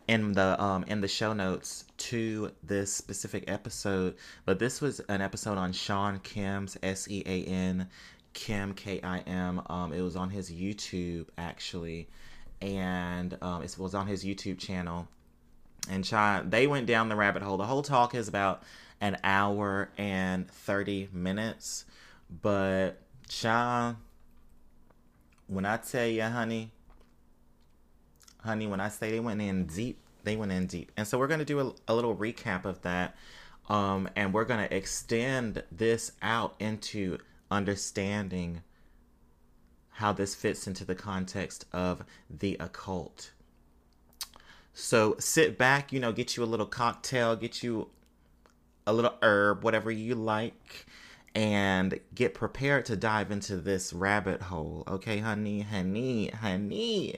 in 0.08 0.34
the 0.34 0.62
um 0.62 0.84
in 0.88 1.00
the 1.00 1.08
show 1.08 1.34
notes 1.34 1.86
to 1.98 2.51
this 2.63 2.94
specific 2.94 3.46
episode, 3.48 4.16
but 4.46 4.60
this 4.60 4.82
was 4.82 5.00
an 5.01 5.22
episode 5.22 5.58
on 5.58 5.72
Sean 5.72 6.20
Kim's 6.20 6.77
S 6.84 7.08
E 7.10 7.24
A 7.25 7.44
N 7.46 7.88
Kim 8.34 8.74
K 8.74 9.00
I 9.01 9.20
M. 9.20 9.62
Um, 9.68 9.94
it 9.94 10.01
was 10.01 10.16
on 10.16 10.30
his 10.30 10.51
YouTube 10.51 11.27
actually, 11.38 12.08
and 12.62 13.38
um, 13.42 13.63
it 13.63 13.77
was 13.77 13.96
on 13.96 14.08
his 14.08 14.25
YouTube 14.25 14.60
channel. 14.60 15.08
And 15.89 16.06
Sean, 16.06 16.50
they 16.50 16.68
went 16.68 16.88
down 16.88 17.08
the 17.10 17.16
rabbit 17.16 17.42
hole. 17.42 17.58
The 17.58 17.66
whole 17.66 17.82
talk 17.82 18.13
is 18.13 18.27
about 18.27 18.63
an 19.01 19.18
hour 19.24 19.89
and 19.98 20.50
thirty 20.50 21.10
minutes, 21.12 21.86
but 22.30 23.00
Sean 23.30 23.98
when 25.48 25.66
I 25.66 25.77
tell 25.77 26.06
you, 26.06 26.24
honey, 26.24 26.72
honey, 28.44 28.68
when 28.68 28.80
I 28.80 28.89
say 28.89 29.12
they 29.12 29.20
went 29.20 29.42
in 29.42 29.66
deep, 29.66 30.00
they 30.24 30.36
went 30.36 30.51
in 30.51 30.68
deep. 30.68 30.92
And 30.98 31.08
so 31.08 31.18
we're 31.18 31.27
going 31.27 31.39
to 31.39 31.46
do 31.46 31.60
a, 31.60 31.74
a, 31.92 31.96
little 31.96 32.16
recap 32.16 32.66
of 32.66 32.82
that. 32.82 33.16
Um, 33.70 34.10
and 34.16 34.34
we're 34.34 34.46
going 34.46 34.68
to 34.68 34.75
extend 34.75 35.63
this 35.72 36.12
out 36.22 36.56
into 36.60 37.18
understanding 37.50 38.62
how 39.92 40.13
this 40.13 40.36
fits 40.36 40.68
into 40.68 40.86
the 40.86 40.96
context 40.96 41.66
of 41.72 42.04
the 42.30 42.58
occult. 42.60 43.32
So 44.74 45.16
sit 45.18 45.58
back, 45.58 45.92
you 45.92 46.00
know, 46.00 46.12
get 46.12 46.38
you 46.38 46.44
a 46.44 46.46
little 46.46 46.66
cocktail, 46.66 47.36
get 47.36 47.63
you 47.63 47.89
a 48.88 48.94
little 48.94 49.13
herb, 49.22 49.63
whatever 49.63 49.91
you 49.91 50.15
like 50.15 50.88
and 51.36 52.00
get 52.15 52.34
prepared 52.34 52.84
to 52.86 52.96
dive 52.96 53.29
into 53.29 53.58
this 53.58 53.94
rabbit 53.94 54.41
hole. 54.41 54.84
Okay, 54.88 55.20
honey, 55.20 55.62
honey, 55.62 56.29
honey. 56.29 57.17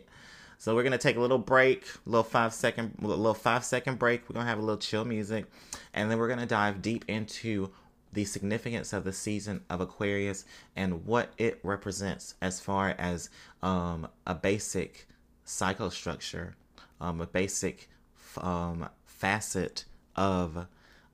So 0.58 0.76
we're 0.76 0.84
gonna 0.84 0.98
take 0.98 1.16
a 1.16 1.22
little 1.22 1.38
break, 1.38 1.86
little 2.06 2.24
five 2.24 2.54
second, 2.54 2.96
little 3.00 3.34
five 3.34 3.64
second 3.64 3.98
break. 3.98 4.28
We're 4.28 4.34
gonna 4.34 4.50
have 4.50 4.58
a 4.58 4.62
little 4.62 4.76
chill 4.76 5.06
music, 5.06 5.46
and 5.94 6.12
then 6.12 6.18
we're 6.18 6.28
gonna 6.28 6.46
dive 6.46 6.82
deep 6.82 7.06
into 7.08 7.72
the 8.12 8.26
significance 8.26 8.92
of 8.92 9.06
the 9.06 9.14
season 9.14 9.62
of 9.70 9.80
Aquarius 9.80 10.44
and 10.76 11.06
what 11.06 11.32
it 11.38 11.62
represents 11.64 12.36
as 12.42 12.60
far 12.60 12.96
as 12.98 13.30
um, 13.64 14.06
a 14.28 14.36
basic 14.36 15.08
psychostructure, 15.46 16.56
um, 17.00 17.22
a 17.22 17.28
basic 17.28 17.90
um, 18.36 18.90
facet 19.06 19.86
of 20.18 20.68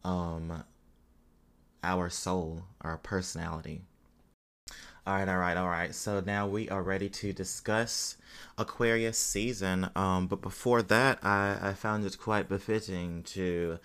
um, 0.06 0.64
our 1.84 2.10
soul, 2.10 2.64
our 2.82 2.98
personality. 2.98 3.82
All 5.08 5.16
right, 5.16 5.28
all 5.28 5.38
right, 5.38 5.58
all 5.58 5.68
right. 5.68 5.94
So 5.94 6.22
now 6.26 6.48
we 6.48 6.70
are 6.70 6.82
ready 6.82 7.10
to 7.10 7.34
discuss 7.34 8.18
Aquarius 8.58 9.18
season. 9.18 9.90
Um, 9.96 10.28
but 10.28 10.42
before 10.42 10.82
that, 10.84 11.20
I, 11.24 11.58
I 11.62 11.74
found 11.74 12.06
it 12.06 12.18
quite 12.18 12.48
befitting 12.48 13.24
to 13.24 13.80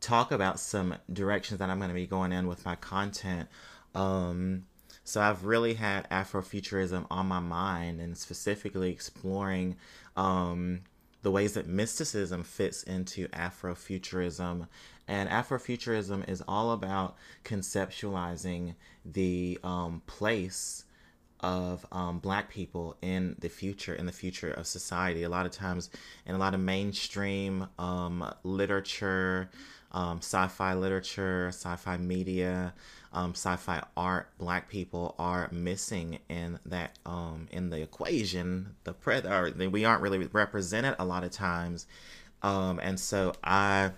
talk 0.00 0.32
about 0.32 0.58
some 0.58 0.96
directions 1.12 1.58
that 1.58 1.70
I'm 1.70 1.78
going 1.78 1.90
to 1.90 1.94
be 1.94 2.06
going 2.06 2.32
in 2.32 2.46
with 2.46 2.64
my 2.64 2.76
content. 2.76 3.48
Um, 3.94 4.64
so 5.04 5.20
I've 5.20 5.44
really 5.44 5.74
had 5.74 6.08
Afrofuturism 6.10 7.06
on 7.10 7.26
my 7.26 7.40
mind 7.40 8.00
and 8.00 8.18
specifically 8.18 8.90
exploring 8.90 9.76
um, 10.16 10.80
the 11.26 11.30
ways 11.32 11.54
that 11.54 11.66
mysticism 11.66 12.44
fits 12.44 12.84
into 12.84 13.26
Afrofuturism 13.30 14.68
and 15.08 15.28
Afrofuturism 15.28 16.28
is 16.28 16.40
all 16.46 16.70
about 16.70 17.16
conceptualizing 17.42 18.76
the 19.04 19.58
um, 19.64 20.02
place 20.06 20.84
of 21.40 21.84
um, 21.90 22.20
black 22.20 22.48
people 22.48 22.96
in 23.02 23.34
the 23.40 23.48
future, 23.48 23.92
in 23.92 24.06
the 24.06 24.12
future 24.12 24.52
of 24.52 24.68
society. 24.68 25.24
A 25.24 25.28
lot 25.28 25.46
of 25.46 25.50
times, 25.50 25.90
in 26.26 26.36
a 26.36 26.38
lot 26.38 26.54
of 26.54 26.60
mainstream 26.60 27.66
um, 27.76 28.32
literature, 28.44 29.50
um, 29.90 30.18
sci 30.18 30.46
fi 30.46 30.74
literature, 30.74 31.48
sci 31.48 31.74
fi 31.74 31.96
media, 31.96 32.72
um, 33.16 33.30
sci 33.30 33.56
fi 33.56 33.82
art, 33.96 34.28
black 34.38 34.68
people 34.68 35.14
are 35.18 35.48
missing 35.50 36.18
in 36.28 36.58
that, 36.66 36.98
um, 37.06 37.48
in 37.50 37.70
the 37.70 37.80
equation. 37.80 38.76
The 38.84 38.92
pre- 38.92 39.20
or 39.20 39.50
we 39.70 39.84
aren't 39.86 40.02
really 40.02 40.18
represented 40.26 40.96
a 40.98 41.04
lot 41.04 41.24
of 41.24 41.30
times. 41.30 41.86
and 42.42 43.00
so 43.00 43.32
I 43.42 43.92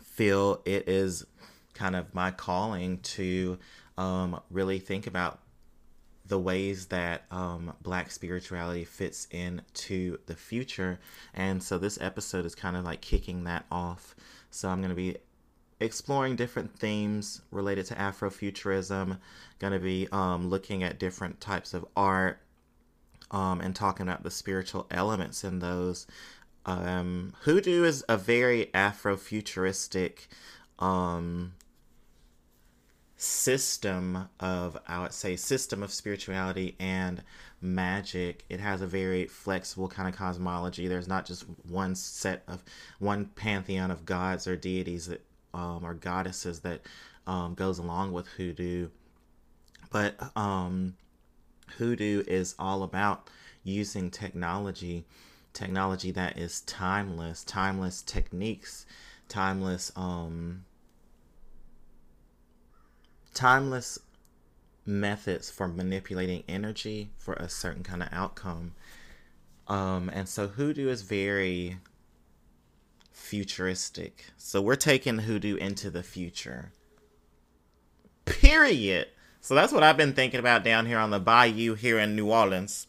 feel 0.00 0.60
it 0.64 0.88
is 0.88 1.24
kind 1.72 1.94
of 1.94 2.12
my 2.14 2.32
calling 2.32 2.98
to 2.98 3.58
um, 3.96 4.40
really 4.50 4.80
think 4.80 5.06
about 5.06 5.38
the 6.26 6.38
ways 6.38 6.86
that 6.86 7.24
um, 7.30 7.74
black 7.82 8.10
spirituality 8.10 8.84
fits 8.84 9.28
into 9.30 10.18
the 10.26 10.34
future. 10.34 10.98
And 11.34 11.62
so 11.62 11.78
this 11.78 11.98
episode 12.00 12.44
is 12.44 12.54
kind 12.54 12.76
of 12.76 12.84
like 12.84 13.00
kicking 13.00 13.44
that 13.44 13.66
off. 13.70 14.16
So 14.50 14.68
I'm 14.68 14.78
going 14.78 14.90
to 14.90 14.96
be 14.96 15.16
exploring 15.82 16.36
different 16.36 16.78
themes 16.78 17.42
related 17.50 17.86
to 17.86 17.94
Afrofuturism, 17.94 19.18
going 19.58 19.72
to 19.72 19.78
be 19.78 20.08
um, 20.12 20.48
looking 20.48 20.82
at 20.82 20.98
different 20.98 21.40
types 21.40 21.74
of 21.74 21.84
art. 21.96 22.38
Um, 23.30 23.62
and 23.62 23.74
talking 23.74 24.06
about 24.06 24.24
the 24.24 24.30
spiritual 24.30 24.86
elements 24.90 25.42
in 25.42 25.60
those, 25.60 26.06
um, 26.66 27.32
hoodoo 27.40 27.84
is 27.84 28.04
a 28.06 28.18
very 28.18 28.66
Afrofuturistic 28.74 30.26
um, 30.78 31.54
system 33.16 34.28
of, 34.40 34.76
I 34.86 35.00
would 35.00 35.12
say, 35.12 35.36
system 35.36 35.82
of 35.82 35.92
spirituality 35.92 36.76
and 36.78 37.22
magic. 37.60 38.44
It 38.48 38.60
has 38.60 38.80
a 38.80 38.86
very 38.86 39.26
flexible 39.26 39.88
kind 39.88 40.08
of 40.08 40.16
cosmology. 40.16 40.88
There's 40.88 41.08
not 41.08 41.24
just 41.24 41.44
one 41.68 41.94
set 41.94 42.42
of 42.48 42.62
one 42.98 43.26
pantheon 43.26 43.90
of 43.90 44.04
gods 44.04 44.46
or 44.46 44.56
deities 44.56 45.06
that 45.06 45.24
um, 45.54 45.84
or 45.84 45.94
goddesses 45.94 46.60
that 46.60 46.82
um, 47.26 47.54
goes 47.54 47.78
along 47.78 48.12
with 48.12 48.26
hoodoo, 48.28 48.88
but 49.90 50.16
um, 50.36 50.96
hoodoo 51.78 52.22
is 52.26 52.54
all 52.58 52.82
about 52.82 53.28
using 53.64 54.10
technology 54.10 55.04
technology 55.52 56.10
that 56.10 56.38
is 56.38 56.62
timeless, 56.62 57.44
timeless 57.44 58.02
techniques, 58.02 58.86
timeless 59.28 59.92
um 59.96 60.64
timeless 63.34 63.98
methods 64.84 65.50
for 65.50 65.68
manipulating 65.68 66.42
energy 66.48 67.10
for 67.16 67.34
a 67.34 67.48
certain 67.48 67.82
kind 67.82 68.02
of 68.02 68.08
outcome. 68.12 68.74
Um 69.68 70.10
and 70.12 70.28
so 70.28 70.48
hoodoo 70.48 70.88
is 70.88 71.02
very 71.02 71.78
futuristic. 73.12 74.26
So 74.36 74.60
we're 74.60 74.76
taking 74.76 75.18
hoodoo 75.18 75.56
into 75.56 75.90
the 75.90 76.02
future. 76.02 76.72
Period. 78.24 79.08
So 79.40 79.54
that's 79.54 79.72
what 79.72 79.82
I've 79.82 79.96
been 79.96 80.12
thinking 80.12 80.40
about 80.40 80.64
down 80.64 80.86
here 80.86 80.98
on 80.98 81.10
the 81.10 81.20
bayou 81.20 81.74
here 81.74 81.98
in 81.98 82.16
New 82.16 82.30
Orleans. 82.30 82.86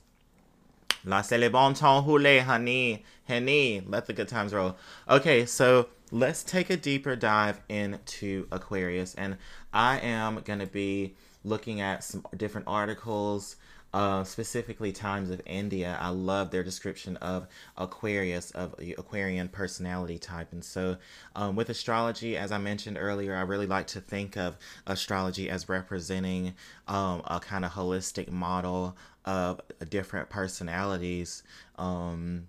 La 1.06 1.24
le 1.32 1.50
rouler, 1.50 2.42
honey. 2.42 3.04
Honey, 3.28 3.82
let 3.86 4.06
the 4.06 4.14
good 4.14 4.28
times 4.28 4.54
roll. 4.54 4.78
Okay, 5.10 5.46
so 5.46 5.90
let's 6.12 6.44
take 6.44 6.70
a 6.70 6.78
deeper 6.78 7.16
dive 7.16 7.60
into 7.70 8.48
Aquarius. 8.52 9.16
And 9.16 9.38
I 9.74 10.00
am 10.00 10.42
going 10.46 10.60
to 10.60 10.68
be 10.68 11.16
looking 11.44 11.82
at 11.82 12.04
some 12.04 12.26
different 12.38 12.68
articles 12.68 13.56
uh, 13.94 14.24
specifically 14.24 14.92
Times 14.92 15.30
of 15.30 15.42
India. 15.46 15.98
I 16.02 16.10
love 16.10 16.50
their 16.50 16.64
description 16.64 17.16
of 17.18 17.48
Aquarius, 17.78 18.50
of 18.52 18.76
the 18.78 18.94
Aquarian 18.98 19.50
personality 19.50 20.18
type. 20.18 20.52
And 20.52 20.66
so, 20.66 20.98
um, 21.36 21.56
with 21.56 21.70
astrology, 21.70 22.36
as 22.36 22.52
I 22.52 22.58
mentioned 22.58 22.98
earlier, 23.00 23.36
I 23.36 23.42
really 23.42 23.68
like 23.68 23.88
to 23.88 24.02
think 24.02 24.36
of 24.36 24.58
astrology 24.88 25.50
as 25.50 25.70
representing 25.70 26.56
um, 26.88 27.22
a 27.26 27.40
kind 27.40 27.64
of 27.64 27.72
holistic 27.72 28.32
model 28.32 28.98
of 29.26 29.62
different 29.90 30.30
personalities 30.30 31.44
um, 31.78 32.48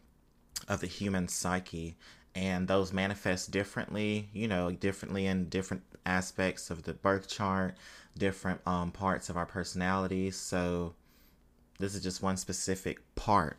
of 0.68 0.80
the 0.80 0.86
human 0.86 1.28
psyche. 1.28 1.96
And 2.34 2.66
those 2.66 2.92
manifest 2.92 3.52
differently, 3.52 4.28
you 4.32 4.48
know, 4.48 4.72
differently 4.72 5.26
in 5.26 5.48
different 5.48 5.84
aspects 6.04 6.70
of 6.70 6.82
the 6.82 6.94
birth 6.94 7.28
chart, 7.28 7.76
different 8.18 8.60
um, 8.66 8.90
parts 8.90 9.28
of 9.28 9.36
our 9.36 9.46
personalities. 9.46 10.34
So, 10.34 10.94
this 11.78 11.95
is 11.95 12.02
just 12.02 12.23
one 12.23 12.37
specific 12.37 12.99
part. 13.14 13.59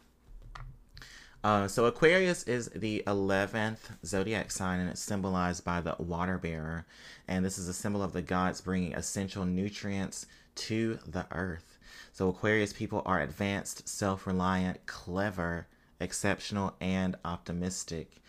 Uh, 1.44 1.68
so 1.68 1.86
Aquarius 1.86 2.42
is 2.44 2.70
the 2.70 3.04
11th 3.06 3.78
zodiac 4.04 4.50
sign 4.50 4.80
and 4.80 4.90
it's 4.90 5.00
symbolized 5.00 5.64
by 5.64 5.80
the 5.80 5.96
water 6.00 6.40
bearer. 6.40 6.88
And 7.28 7.46
this 7.46 7.60
is 7.60 7.68
a 7.68 7.74
symbol 7.74 8.02
of 8.02 8.14
the 8.14 8.24
gods 8.24 8.62
bringing 8.62 8.96
essential 8.96 9.46
nutrients 9.46 10.26
to 10.56 10.98
the 11.06 11.28
earth. 11.32 11.78
So 12.14 12.30
Aquarius 12.30 12.74
people 12.74 13.04
are 13.06 13.22
advanced, 13.22 13.88
self 13.88 14.26
reliant, 14.26 14.86
clever, 14.88 15.68
exceptional, 16.00 16.74
and 16.82 17.16
optimistic. 17.24 18.24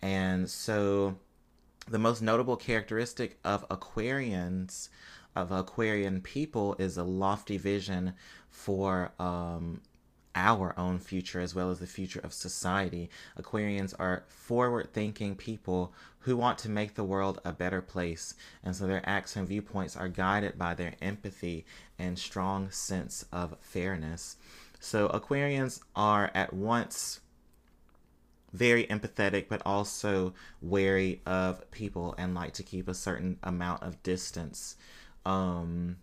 And 0.00 0.50
so 0.50 1.16
the 1.88 1.98
most 1.98 2.20
notable 2.20 2.56
characteristic 2.56 3.38
of 3.44 3.66
Aquarians 3.70 4.88
of 5.34 5.52
Aquarian 5.52 6.20
people 6.20 6.74
is 6.78 6.96
a 6.96 7.04
lofty 7.04 7.56
vision 7.56 8.12
for 8.58 9.12
um, 9.20 9.80
our 10.34 10.76
own 10.76 10.98
future 10.98 11.40
as 11.40 11.54
well 11.54 11.70
as 11.70 11.78
the 11.78 11.86
future 11.86 12.20
of 12.20 12.32
society. 12.32 13.08
Aquarians 13.40 13.94
are 14.00 14.24
forward 14.26 14.92
thinking 14.92 15.36
people 15.36 15.92
who 16.20 16.36
want 16.36 16.58
to 16.58 16.68
make 16.68 16.94
the 16.94 17.04
world 17.04 17.40
a 17.44 17.52
better 17.52 17.80
place, 17.80 18.34
and 18.64 18.74
so 18.74 18.86
their 18.86 19.08
acts 19.08 19.36
and 19.36 19.46
viewpoints 19.46 19.96
are 19.96 20.08
guided 20.08 20.58
by 20.58 20.74
their 20.74 20.94
empathy 21.00 21.64
and 21.98 22.18
strong 22.18 22.68
sense 22.70 23.24
of 23.32 23.56
fairness. 23.60 24.36
So, 24.80 25.08
Aquarians 25.08 25.80
are 25.94 26.30
at 26.34 26.52
once 26.52 27.20
very 28.52 28.86
empathetic, 28.86 29.46
but 29.48 29.62
also 29.64 30.34
wary 30.60 31.20
of 31.24 31.70
people 31.70 32.14
and 32.18 32.34
like 32.34 32.54
to 32.54 32.62
keep 32.64 32.88
a 32.88 32.94
certain 32.94 33.38
amount 33.42 33.82
of 33.84 34.02
distance 34.02 34.76
um, 35.24 35.96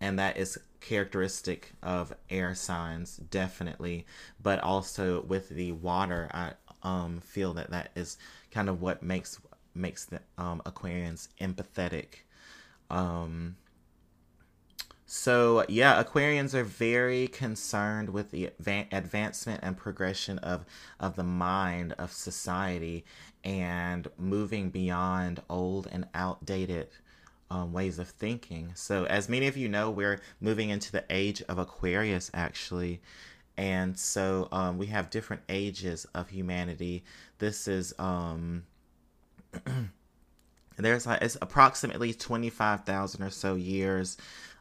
and 0.00 0.18
that 0.18 0.36
is 0.36 0.58
characteristic 0.80 1.72
of 1.82 2.14
air 2.30 2.54
signs, 2.54 3.16
definitely. 3.16 4.06
But 4.42 4.60
also 4.60 5.22
with 5.22 5.48
the 5.48 5.72
water, 5.72 6.30
I 6.32 6.52
um, 6.82 7.20
feel 7.20 7.54
that 7.54 7.70
that 7.70 7.90
is 7.94 8.16
kind 8.50 8.68
of 8.68 8.80
what 8.80 9.02
makes 9.02 9.40
makes 9.74 10.04
the 10.06 10.20
um, 10.36 10.60
Aquarians 10.64 11.28
empathetic. 11.40 12.24
Um, 12.90 13.56
so 15.06 15.64
yeah, 15.68 16.02
Aquarians 16.02 16.54
are 16.54 16.64
very 16.64 17.28
concerned 17.28 18.10
with 18.10 18.30
the 18.30 18.50
advancement 18.60 19.60
and 19.62 19.76
progression 19.76 20.38
of 20.38 20.64
of 21.00 21.16
the 21.16 21.24
mind 21.24 21.94
of 21.98 22.12
society 22.12 23.04
and 23.42 24.08
moving 24.18 24.70
beyond 24.70 25.42
old 25.48 25.88
and 25.90 26.06
outdated 26.14 26.88
um, 27.50 27.72
ways 27.72 27.98
of 27.98 28.08
thinking. 28.08 28.72
So, 28.74 29.04
as 29.04 29.28
many 29.28 29.46
of 29.46 29.56
you 29.56 29.68
know, 29.68 29.90
we're 29.90 30.20
moving 30.40 30.70
into 30.70 30.92
the 30.92 31.04
age 31.10 31.42
of 31.48 31.58
Aquarius, 31.58 32.30
actually. 32.34 33.00
And 33.58 33.98
so 33.98 34.48
um, 34.52 34.78
we 34.78 34.86
have 34.86 35.10
different 35.10 35.42
ages 35.48 36.06
of 36.14 36.28
humanity. 36.28 37.02
This 37.38 37.66
is, 37.66 37.92
um, 37.98 38.62
there's 40.78 41.06
like, 41.06 41.22
it's 41.22 41.36
approximately 41.42 42.14
25,000 42.14 43.20
or 43.20 43.30
so 43.30 43.56
years 43.56 44.16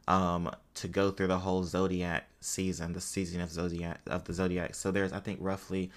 um, 0.08 0.50
to 0.74 0.88
go 0.88 1.12
through 1.12 1.28
the 1.28 1.38
whole 1.38 1.64
zodiac 1.64 2.28
season, 2.42 2.94
the 2.94 3.02
season 3.02 3.40
of 3.40 3.52
zodiac 3.52 4.00
of 4.08 4.24
the 4.24 4.34
zodiac. 4.34 4.74
So 4.74 4.90
there's, 4.90 5.14
I 5.14 5.20
think, 5.20 5.38
roughly, 5.42 5.92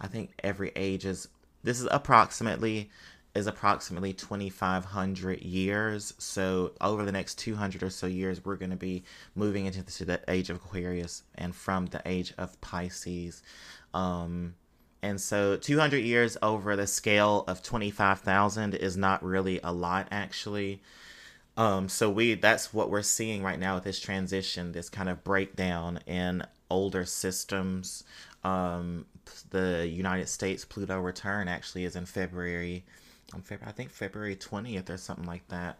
I 0.00 0.08
think 0.08 0.32
every 0.42 0.72
age 0.74 1.04
is. 1.04 1.28
This 1.62 1.78
is 1.78 1.86
approximately 1.90 2.90
is 3.34 3.46
approximately 3.46 4.12
2500 4.12 5.40
years. 5.42 6.14
So 6.18 6.72
over 6.80 7.04
the 7.04 7.12
next 7.12 7.36
200 7.38 7.82
or 7.82 7.90
so 7.90 8.06
years 8.06 8.44
we're 8.44 8.56
going 8.56 8.70
to 8.70 8.76
be 8.76 9.04
moving 9.34 9.66
into 9.66 9.82
the, 9.82 10.04
the, 10.04 10.20
age 10.28 10.50
of 10.50 10.56
aquarius 10.56 11.22
and 11.36 11.54
from 11.54 11.86
the 11.86 12.02
age 12.04 12.34
of 12.38 12.60
pisces. 12.60 13.42
Um, 13.94 14.54
and 15.02 15.20
so 15.20 15.56
200 15.56 15.98
years 15.98 16.36
over 16.42 16.76
the 16.76 16.86
scale 16.86 17.44
of 17.46 17.62
25000 17.62 18.74
is 18.74 18.96
not 18.96 19.22
really 19.22 19.60
a 19.62 19.72
lot 19.72 20.08
actually. 20.10 20.82
Um, 21.56 21.88
so 21.88 22.10
we 22.10 22.34
that's 22.34 22.74
what 22.74 22.90
we're 22.90 23.02
seeing 23.02 23.42
right 23.42 23.58
now 23.58 23.76
with 23.76 23.84
this 23.84 24.00
transition 24.00 24.72
this 24.72 24.88
kind 24.88 25.08
of 25.08 25.22
breakdown 25.24 26.00
in 26.06 26.42
older 26.68 27.04
systems. 27.04 28.04
Um, 28.44 29.06
the 29.50 29.86
united 29.86 30.28
states 30.28 30.64
pluto 30.64 30.98
return 30.98 31.46
actually 31.46 31.84
is 31.84 31.94
in 31.94 32.04
february 32.06 32.84
on 33.34 33.42
February, 33.42 33.70
I 33.70 33.72
think 33.72 33.90
February 33.90 34.36
20th 34.36 34.90
or 34.90 34.96
something 34.96 35.26
like 35.26 35.46
that. 35.48 35.78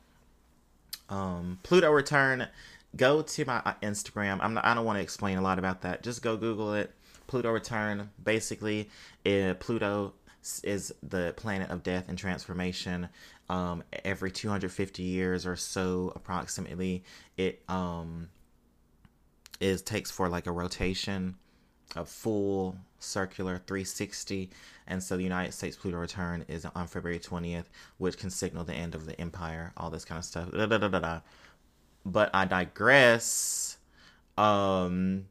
Um, 1.08 1.58
Pluto 1.62 1.90
return. 1.90 2.48
Go 2.96 3.22
to 3.22 3.44
my 3.44 3.62
uh, 3.64 3.74
Instagram. 3.82 4.38
I'm 4.40 4.54
not, 4.54 4.64
I 4.64 4.74
don't 4.74 4.84
want 4.84 4.98
to 4.98 5.02
explain 5.02 5.38
a 5.38 5.42
lot 5.42 5.58
about 5.58 5.82
that. 5.82 6.02
Just 6.02 6.22
go 6.22 6.36
Google 6.36 6.74
it. 6.74 6.92
Pluto 7.26 7.50
return. 7.50 8.10
Basically, 8.22 8.88
uh, 9.24 9.54
Pluto 9.60 10.14
is 10.64 10.92
the 11.02 11.34
planet 11.36 11.70
of 11.70 11.82
death 11.82 12.06
and 12.08 12.18
transformation. 12.18 13.08
Um, 13.48 13.84
every 14.04 14.30
250 14.30 15.02
years 15.02 15.46
or 15.46 15.56
so, 15.56 16.12
approximately, 16.16 17.04
it 17.36 17.62
um 17.68 18.28
is 19.60 19.82
takes 19.82 20.10
for 20.10 20.28
like 20.28 20.46
a 20.46 20.52
rotation 20.52 21.36
a 21.96 22.04
full 22.04 22.76
circular 23.00 23.58
360 23.66 24.50
and 24.86 25.02
so 25.02 25.16
the 25.16 25.22
united 25.22 25.52
states 25.52 25.76
pluto 25.76 25.96
return 25.96 26.44
is 26.48 26.64
on 26.74 26.86
february 26.86 27.18
20th 27.18 27.64
which 27.98 28.16
can 28.16 28.30
signal 28.30 28.64
the 28.64 28.74
end 28.74 28.94
of 28.94 29.06
the 29.06 29.20
empire 29.20 29.72
all 29.76 29.90
this 29.90 30.04
kind 30.04 30.18
of 30.18 30.24
stuff. 30.24 30.50
Da, 30.52 30.66
da, 30.66 30.78
da, 30.78 31.20
but 32.04 32.30
i 32.34 32.44
digress. 32.44 33.78
Um 34.38 35.26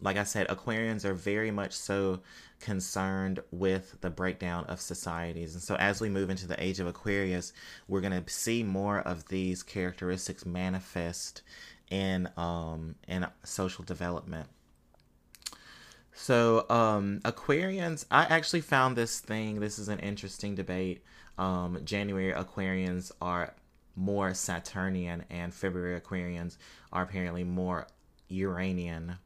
like 0.00 0.16
i 0.16 0.24
said 0.24 0.46
aquarians 0.48 1.04
are 1.04 1.14
very 1.14 1.50
much 1.50 1.72
so 1.72 2.20
concerned 2.60 3.40
with 3.50 3.96
the 4.00 4.10
breakdown 4.10 4.64
of 4.64 4.80
societies. 4.80 5.54
And 5.54 5.62
so 5.62 5.76
as 5.76 6.00
we 6.00 6.08
move 6.08 6.30
into 6.30 6.46
the 6.46 6.62
age 6.62 6.80
of 6.80 6.86
aquarius 6.86 7.52
we're 7.86 8.00
going 8.00 8.24
to 8.24 8.32
see 8.32 8.62
more 8.62 9.00
of 9.00 9.26
these 9.28 9.62
characteristics 9.62 10.46
manifest 10.46 11.42
in 11.90 12.28
um 12.36 12.94
in 13.06 13.26
social 13.44 13.84
development 13.84 14.48
so, 16.20 16.66
um, 16.68 17.20
Aquarians, 17.24 18.04
I 18.10 18.24
actually 18.24 18.62
found 18.62 18.96
this 18.96 19.20
thing. 19.20 19.60
This 19.60 19.78
is 19.78 19.88
an 19.88 20.00
interesting 20.00 20.56
debate. 20.56 21.04
Um, 21.38 21.78
January 21.84 22.32
Aquarians 22.32 23.12
are 23.22 23.54
more 23.94 24.34
Saturnian, 24.34 25.24
and 25.30 25.54
February 25.54 25.98
Aquarians 25.98 26.56
are 26.92 27.04
apparently 27.04 27.44
more 27.44 27.86
Uranian. 28.28 29.18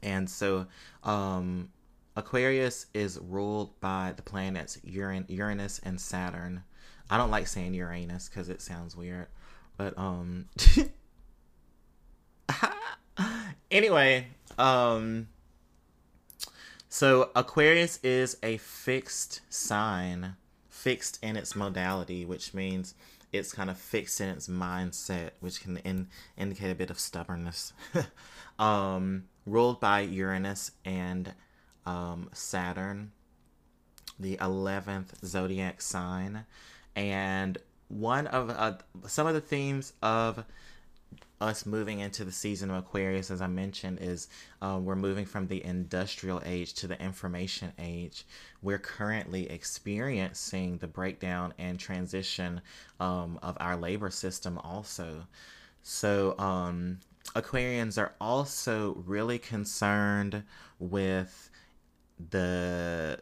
And 0.00 0.30
so, 0.30 0.68
um, 1.02 1.70
Aquarius 2.14 2.86
is 2.94 3.18
ruled 3.18 3.78
by 3.80 4.14
the 4.14 4.22
planets 4.22 4.78
Uran- 4.86 5.28
Uranus 5.28 5.80
and 5.80 6.00
Saturn. 6.00 6.62
I 7.10 7.18
don't 7.18 7.32
like 7.32 7.48
saying 7.48 7.74
Uranus 7.74 8.28
because 8.28 8.48
it 8.48 8.62
sounds 8.62 8.94
weird, 8.94 9.26
but 9.76 9.98
um. 9.98 10.46
anyway, 13.72 14.28
um 14.56 15.26
so 16.90 17.30
Aquarius 17.36 18.00
is 18.02 18.36
a 18.42 18.56
fixed 18.56 19.42
sign, 19.48 20.34
fixed 20.68 21.20
in 21.22 21.36
its 21.36 21.54
modality, 21.54 22.24
which 22.24 22.52
means 22.52 22.94
it's 23.32 23.52
kind 23.52 23.70
of 23.70 23.78
fixed 23.78 24.20
in 24.20 24.28
its 24.28 24.48
mindset, 24.48 25.30
which 25.38 25.62
can 25.62 25.76
in, 25.78 26.08
indicate 26.36 26.72
a 26.72 26.74
bit 26.74 26.90
of 26.90 26.98
stubbornness. 26.98 27.72
um, 28.58 29.24
ruled 29.46 29.78
by 29.78 30.00
Uranus 30.00 30.72
and 30.84 31.32
um, 31.86 32.28
Saturn, 32.32 33.12
the 34.18 34.36
11th 34.38 35.24
zodiac 35.24 35.80
sign. 35.80 36.44
And 36.96 37.56
one 37.86 38.26
of 38.26 38.50
uh, 38.50 38.78
some 39.06 39.28
of 39.28 39.34
the 39.34 39.40
themes 39.40 39.92
of 40.02 40.44
us 41.40 41.64
moving 41.64 42.00
into 42.00 42.24
the 42.24 42.32
season 42.32 42.70
of 42.70 42.76
Aquarius, 42.76 43.30
as 43.30 43.40
I 43.40 43.46
mentioned, 43.46 43.98
is 44.00 44.28
uh, 44.60 44.78
we're 44.82 44.96
moving 44.96 45.24
from 45.24 45.46
the 45.46 45.64
industrial 45.64 46.42
age 46.44 46.74
to 46.74 46.86
the 46.86 47.00
information 47.00 47.72
age. 47.78 48.24
We're 48.62 48.78
currently 48.78 49.50
experiencing 49.50 50.78
the 50.78 50.86
breakdown 50.86 51.54
and 51.58 51.78
transition 51.78 52.60
um, 52.98 53.38
of 53.42 53.56
our 53.60 53.76
labor 53.76 54.10
system, 54.10 54.58
also. 54.58 55.26
So, 55.82 56.38
um, 56.38 56.98
Aquarians 57.34 57.96
are 57.96 58.12
also 58.20 59.02
really 59.06 59.38
concerned 59.38 60.42
with 60.78 61.50
the 62.30 63.20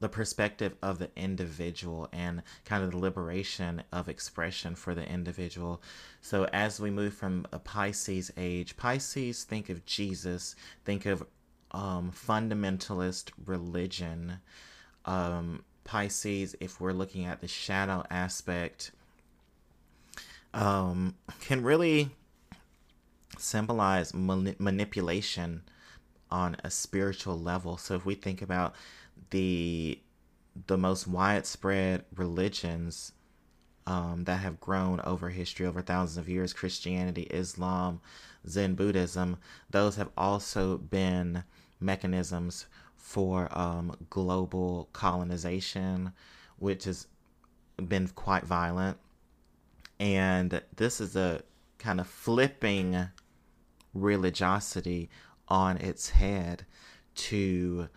the 0.00 0.08
perspective 0.08 0.74
of 0.82 0.98
the 0.98 1.10
individual 1.16 2.08
and 2.12 2.42
kind 2.64 2.84
of 2.84 2.92
the 2.92 2.96
liberation 2.98 3.82
of 3.92 4.08
expression 4.08 4.74
for 4.74 4.94
the 4.94 5.06
individual. 5.08 5.82
So 6.20 6.44
as 6.52 6.80
we 6.80 6.90
move 6.90 7.14
from 7.14 7.46
a 7.52 7.58
Pisces 7.58 8.30
age, 8.36 8.76
Pisces 8.76 9.44
think 9.44 9.68
of 9.68 9.84
Jesus, 9.84 10.54
think 10.84 11.06
of 11.06 11.24
um, 11.72 12.12
fundamentalist 12.12 13.30
religion. 13.44 14.38
Um, 15.04 15.64
Pisces, 15.84 16.54
if 16.60 16.80
we're 16.80 16.92
looking 16.92 17.24
at 17.24 17.40
the 17.40 17.48
shadow 17.48 18.04
aspect, 18.10 18.92
um, 20.54 21.14
can 21.40 21.62
really 21.62 22.10
symbolize 23.36 24.12
manipulation 24.14 25.62
on 26.30 26.56
a 26.62 26.70
spiritual 26.70 27.38
level. 27.38 27.76
So 27.76 27.94
if 27.94 28.04
we 28.04 28.14
think 28.14 28.42
about 28.42 28.74
the 29.30 30.00
the 30.66 30.76
most 30.78 31.06
widespread 31.06 32.04
religions 32.14 33.12
um, 33.86 34.24
that 34.24 34.40
have 34.40 34.60
grown 34.60 35.00
over 35.00 35.30
history, 35.30 35.66
over 35.66 35.80
thousands 35.80 36.18
of 36.18 36.28
years, 36.28 36.52
Christianity, 36.52 37.22
Islam, 37.22 38.00
Zen 38.46 38.74
Buddhism, 38.74 39.38
those 39.70 39.96
have 39.96 40.10
also 40.16 40.76
been 40.76 41.44
mechanisms 41.80 42.66
for 42.96 43.48
um, 43.56 43.96
global 44.10 44.90
colonization, 44.92 46.12
which 46.58 46.84
has 46.84 47.06
been 47.86 48.08
quite 48.08 48.44
violent. 48.44 48.98
And 49.98 50.60
this 50.76 51.00
is 51.00 51.16
a 51.16 51.42
kind 51.78 52.00
of 52.00 52.06
flipping 52.06 53.08
religiosity 53.94 55.08
on 55.48 55.78
its 55.78 56.10
head 56.10 56.66
to 57.14 57.88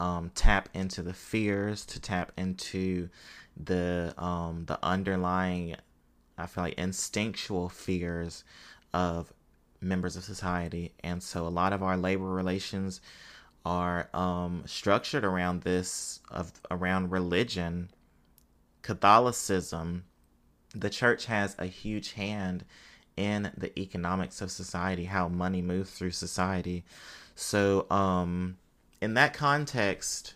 um, 0.00 0.30
tap 0.34 0.68
into 0.74 1.02
the 1.02 1.12
fears, 1.12 1.84
to 1.86 2.00
tap 2.00 2.32
into 2.36 3.10
the 3.56 4.14
um, 4.18 4.64
the 4.66 4.78
underlying, 4.82 5.76
I 6.38 6.46
feel 6.46 6.64
like 6.64 6.74
instinctual 6.74 7.68
fears 7.68 8.42
of 8.94 9.32
members 9.80 10.16
of 10.16 10.24
society, 10.24 10.94
and 11.04 11.22
so 11.22 11.46
a 11.46 11.48
lot 11.48 11.72
of 11.72 11.82
our 11.82 11.96
labor 11.96 12.24
relations 12.24 13.00
are 13.64 14.08
um, 14.14 14.62
structured 14.66 15.22
around 15.22 15.62
this 15.62 16.20
of 16.30 16.52
around 16.70 17.10
religion, 17.10 17.90
Catholicism. 18.82 20.04
The 20.74 20.90
church 20.90 21.26
has 21.26 21.56
a 21.58 21.66
huge 21.66 22.12
hand 22.12 22.64
in 23.16 23.50
the 23.56 23.78
economics 23.78 24.40
of 24.40 24.50
society, 24.50 25.04
how 25.04 25.28
money 25.28 25.60
moves 25.60 25.90
through 25.90 26.12
society. 26.12 26.84
So, 27.34 27.86
um, 27.90 28.56
in 29.00 29.14
that 29.14 29.32
context, 29.32 30.34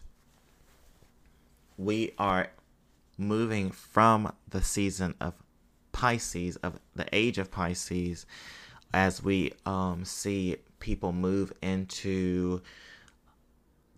we 1.76 2.12
are 2.18 2.48
moving 3.18 3.70
from 3.70 4.32
the 4.48 4.62
season 4.62 5.14
of 5.20 5.34
Pisces, 5.92 6.56
of 6.56 6.80
the 6.94 7.06
age 7.12 7.38
of 7.38 7.50
Pisces, 7.50 8.26
as 8.92 9.22
we 9.22 9.52
um, 9.66 10.04
see 10.04 10.56
people 10.80 11.12
move 11.12 11.52
into 11.62 12.62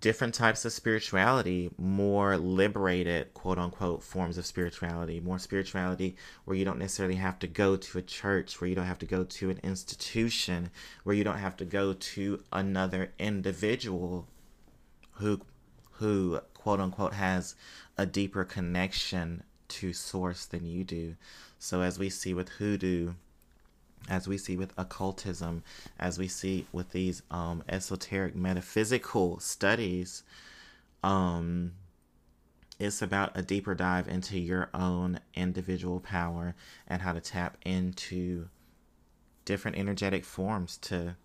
different 0.00 0.34
types 0.34 0.64
of 0.64 0.72
spirituality, 0.72 1.70
more 1.78 2.36
liberated, 2.36 3.32
quote 3.34 3.58
unquote, 3.58 4.02
forms 4.02 4.36
of 4.36 4.44
spirituality, 4.44 5.20
more 5.20 5.38
spirituality 5.38 6.16
where 6.44 6.56
you 6.56 6.64
don't 6.64 6.78
necessarily 6.78 7.14
have 7.14 7.38
to 7.38 7.46
go 7.46 7.76
to 7.76 7.98
a 7.98 8.02
church, 8.02 8.60
where 8.60 8.68
you 8.68 8.76
don't 8.76 8.86
have 8.86 8.98
to 8.98 9.06
go 9.06 9.24
to 9.24 9.50
an 9.50 9.58
institution, 9.62 10.70
where 11.04 11.16
you 11.16 11.24
don't 11.24 11.38
have 11.38 11.56
to 11.56 11.64
go 11.64 11.92
to 11.92 12.42
another 12.52 13.12
individual 13.18 14.26
who 15.18 15.40
who 15.92 16.40
quote 16.54 16.80
unquote 16.80 17.14
has 17.14 17.54
a 17.96 18.06
deeper 18.06 18.44
connection 18.44 19.42
to 19.68 19.92
source 19.92 20.46
than 20.46 20.66
you 20.66 20.84
do. 20.84 21.16
So 21.58 21.80
as 21.80 21.98
we 21.98 22.10
see 22.10 22.34
with 22.34 22.50
hoodoo, 22.50 23.14
as 24.08 24.28
we 24.28 24.38
see 24.38 24.56
with 24.56 24.72
occultism, 24.76 25.62
as 25.98 26.18
we 26.18 26.28
see 26.28 26.66
with 26.72 26.92
these 26.92 27.22
um, 27.30 27.62
esoteric 27.68 28.36
metaphysical 28.36 29.40
studies, 29.40 30.22
um, 31.02 31.72
it's 32.78 33.00
about 33.00 33.32
a 33.34 33.42
deeper 33.42 33.74
dive 33.74 34.06
into 34.06 34.38
your 34.38 34.68
own 34.74 35.20
individual 35.34 36.00
power 36.00 36.54
and 36.86 37.02
how 37.02 37.12
to 37.12 37.20
tap 37.20 37.56
into 37.64 38.48
different 39.44 39.78
energetic 39.78 40.24
forms 40.24 40.76
to 40.76 41.16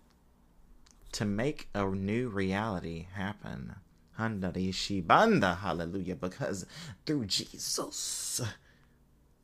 to 1.12 1.24
make 1.24 1.68
a 1.74 1.84
new 1.84 2.28
reality 2.28 3.06
happen. 3.14 3.76
Shibanda, 4.18 5.58
hallelujah, 5.58 6.16
because 6.16 6.66
through 7.06 7.26
Jesus 7.26 8.40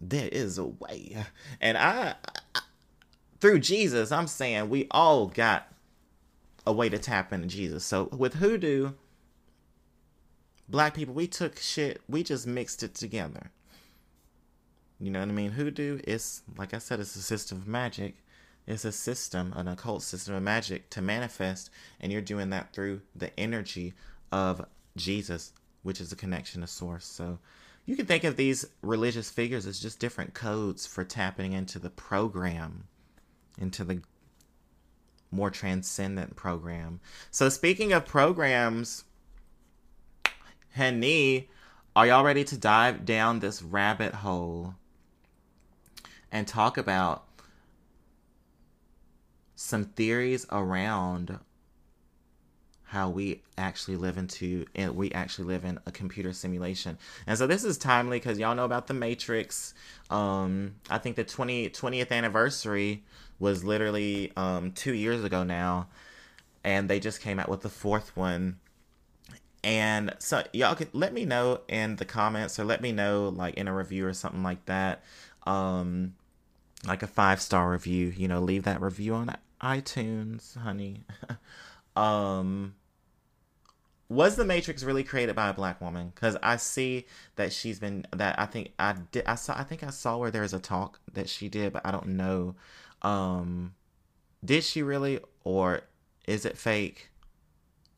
there 0.00 0.28
is 0.28 0.58
a 0.58 0.64
way. 0.64 1.16
And 1.60 1.76
I, 1.76 2.14
I 2.54 2.60
through 3.40 3.60
Jesus, 3.60 4.10
I'm 4.10 4.26
saying 4.26 4.68
we 4.68 4.88
all 4.90 5.26
got 5.26 5.72
a 6.66 6.72
way 6.72 6.88
to 6.88 6.98
tap 6.98 7.32
into 7.32 7.46
Jesus. 7.46 7.84
So 7.84 8.08
with 8.12 8.34
hoodoo, 8.34 8.92
black 10.68 10.94
people, 10.94 11.14
we 11.14 11.26
took 11.26 11.58
shit, 11.58 12.00
we 12.08 12.22
just 12.22 12.46
mixed 12.46 12.82
it 12.82 12.94
together. 12.94 13.50
You 15.00 15.10
know 15.12 15.20
what 15.20 15.28
I 15.28 15.32
mean? 15.32 15.52
Hoodoo 15.52 16.00
is, 16.06 16.42
like 16.56 16.74
I 16.74 16.78
said, 16.78 16.98
it's 16.98 17.14
a 17.14 17.22
system 17.22 17.58
of 17.58 17.68
magic. 17.68 18.16
It's 18.68 18.84
a 18.84 18.92
system, 18.92 19.54
an 19.56 19.66
occult 19.66 20.02
system 20.02 20.34
of 20.34 20.42
magic 20.42 20.90
to 20.90 21.00
manifest, 21.00 21.70
and 22.00 22.12
you're 22.12 22.20
doing 22.20 22.50
that 22.50 22.74
through 22.74 23.00
the 23.16 23.36
energy 23.40 23.94
of 24.30 24.66
Jesus, 24.94 25.54
which 25.82 26.02
is 26.02 26.12
a 26.12 26.16
connection 26.16 26.60
to 26.60 26.66
source. 26.66 27.06
So 27.06 27.38
you 27.86 27.96
can 27.96 28.04
think 28.04 28.24
of 28.24 28.36
these 28.36 28.66
religious 28.82 29.30
figures 29.30 29.64
as 29.64 29.80
just 29.80 29.98
different 29.98 30.34
codes 30.34 30.86
for 30.86 31.02
tapping 31.02 31.54
into 31.54 31.78
the 31.78 31.88
program, 31.88 32.84
into 33.58 33.84
the 33.84 34.02
more 35.30 35.50
transcendent 35.50 36.36
program. 36.36 37.00
So 37.30 37.48
speaking 37.48 37.94
of 37.94 38.04
programs, 38.04 39.04
Henny, 40.72 41.48
are 41.96 42.06
y'all 42.06 42.22
ready 42.22 42.44
to 42.44 42.58
dive 42.58 43.06
down 43.06 43.40
this 43.40 43.62
rabbit 43.62 44.16
hole 44.16 44.74
and 46.30 46.46
talk 46.46 46.76
about 46.76 47.24
some 49.60 49.82
theories 49.82 50.46
around 50.52 51.36
how 52.84 53.10
we 53.10 53.42
actually 53.56 53.96
live 53.96 54.16
into 54.16 54.64
and 54.76 54.94
we 54.94 55.10
actually 55.10 55.46
live 55.46 55.64
in 55.64 55.80
a 55.84 55.90
computer 55.90 56.32
simulation. 56.32 56.96
And 57.26 57.36
so 57.36 57.48
this 57.48 57.64
is 57.64 57.76
timely 57.76 58.20
because 58.20 58.38
y'all 58.38 58.54
know 58.54 58.64
about 58.64 58.86
the 58.86 58.94
matrix. 58.94 59.74
Um 60.10 60.76
i 60.88 60.98
think 60.98 61.16
the 61.16 61.24
20, 61.24 61.70
20th 61.70 62.12
anniversary 62.12 63.02
was 63.40 63.64
literally 63.64 64.32
um 64.36 64.70
two 64.70 64.94
years 64.94 65.24
ago 65.24 65.42
now 65.42 65.88
and 66.62 66.88
they 66.88 67.00
just 67.00 67.20
came 67.20 67.40
out 67.40 67.48
with 67.48 67.62
the 67.62 67.68
fourth 67.68 68.16
one. 68.16 68.60
And 69.64 70.14
so 70.20 70.44
y'all 70.52 70.76
could 70.76 70.94
let 70.94 71.12
me 71.12 71.24
know 71.24 71.62
in 71.66 71.96
the 71.96 72.04
comments 72.04 72.60
or 72.60 72.64
let 72.64 72.80
me 72.80 72.92
know 72.92 73.28
like 73.28 73.54
in 73.54 73.66
a 73.66 73.74
review 73.74 74.06
or 74.06 74.12
something 74.12 74.44
like 74.44 74.64
that. 74.66 75.02
Um 75.48 76.14
like 76.86 77.02
a 77.02 77.08
five 77.08 77.42
star 77.42 77.72
review 77.72 78.14
you 78.16 78.28
know 78.28 78.38
leave 78.38 78.62
that 78.62 78.80
review 78.80 79.12
on 79.12 79.26
itunes 79.62 80.56
honey. 80.56 81.04
Um 81.96 82.74
was 84.08 84.36
the 84.36 84.44
matrix 84.44 84.82
really 84.84 85.04
created 85.04 85.36
by 85.36 85.48
a 85.48 85.54
black 85.54 85.80
woman? 85.80 86.12
Because 86.14 86.36
i 86.42 86.56
see 86.56 87.06
that 87.36 87.52
she's 87.52 87.78
been 87.78 88.06
that 88.14 88.38
i 88.38 88.46
think 88.46 88.72
i 88.78 88.94
did 89.12 89.24
i 89.26 89.34
saw 89.34 89.58
i 89.58 89.62
think 89.64 89.82
i 89.82 89.90
saw 89.90 90.16
where 90.16 90.30
there's 90.30 90.54
a 90.54 90.58
talk 90.58 91.00
that 91.12 91.28
she 91.28 91.48
did 91.48 91.72
but 91.72 91.84
i 91.84 91.90
don't 91.90 92.08
know. 92.08 92.54
Um 93.02 93.74
did 94.44 94.64
she 94.64 94.82
really 94.82 95.20
or 95.44 95.82
is 96.26 96.44
it 96.44 96.56
fake? 96.56 97.10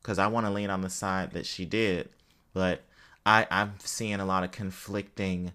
Because 0.01 0.19
i 0.19 0.27
want 0.27 0.45
to 0.45 0.51
lean 0.51 0.69
on 0.69 0.81
the 0.81 0.89
side 0.89 1.31
that 1.31 1.45
she 1.45 1.65
did 1.65 2.09
but 2.53 2.81
i 3.25 3.47
i'm 3.51 3.73
seeing 3.79 4.19
a 4.19 4.25
lot 4.25 4.43
of 4.43 4.51
conflicting 4.51 5.51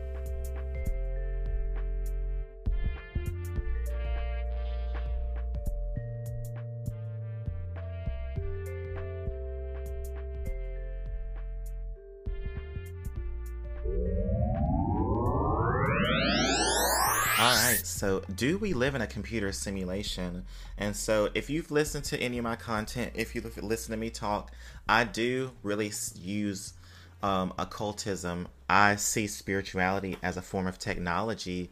All 17.40 17.54
right, 17.54 17.80
so 17.86 18.20
do 18.34 18.58
we 18.58 18.74
live 18.74 18.94
in 18.94 19.00
a 19.00 19.06
computer 19.06 19.50
simulation? 19.50 20.44
And 20.76 20.94
so, 20.94 21.30
if 21.32 21.48
you've 21.48 21.70
listened 21.70 22.04
to 22.06 22.20
any 22.20 22.36
of 22.36 22.44
my 22.44 22.54
content, 22.54 23.12
if 23.14 23.34
you 23.34 23.40
listen 23.62 23.92
to 23.92 23.96
me 23.96 24.10
talk, 24.10 24.52
I 24.86 25.04
do 25.04 25.52
really 25.62 25.90
use 26.20 26.74
um, 27.22 27.54
occultism. 27.58 28.46
I 28.68 28.96
see 28.96 29.26
spirituality 29.26 30.18
as 30.22 30.36
a 30.36 30.42
form 30.42 30.66
of 30.66 30.78
technology 30.78 31.70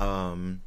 um, 0.00 0.62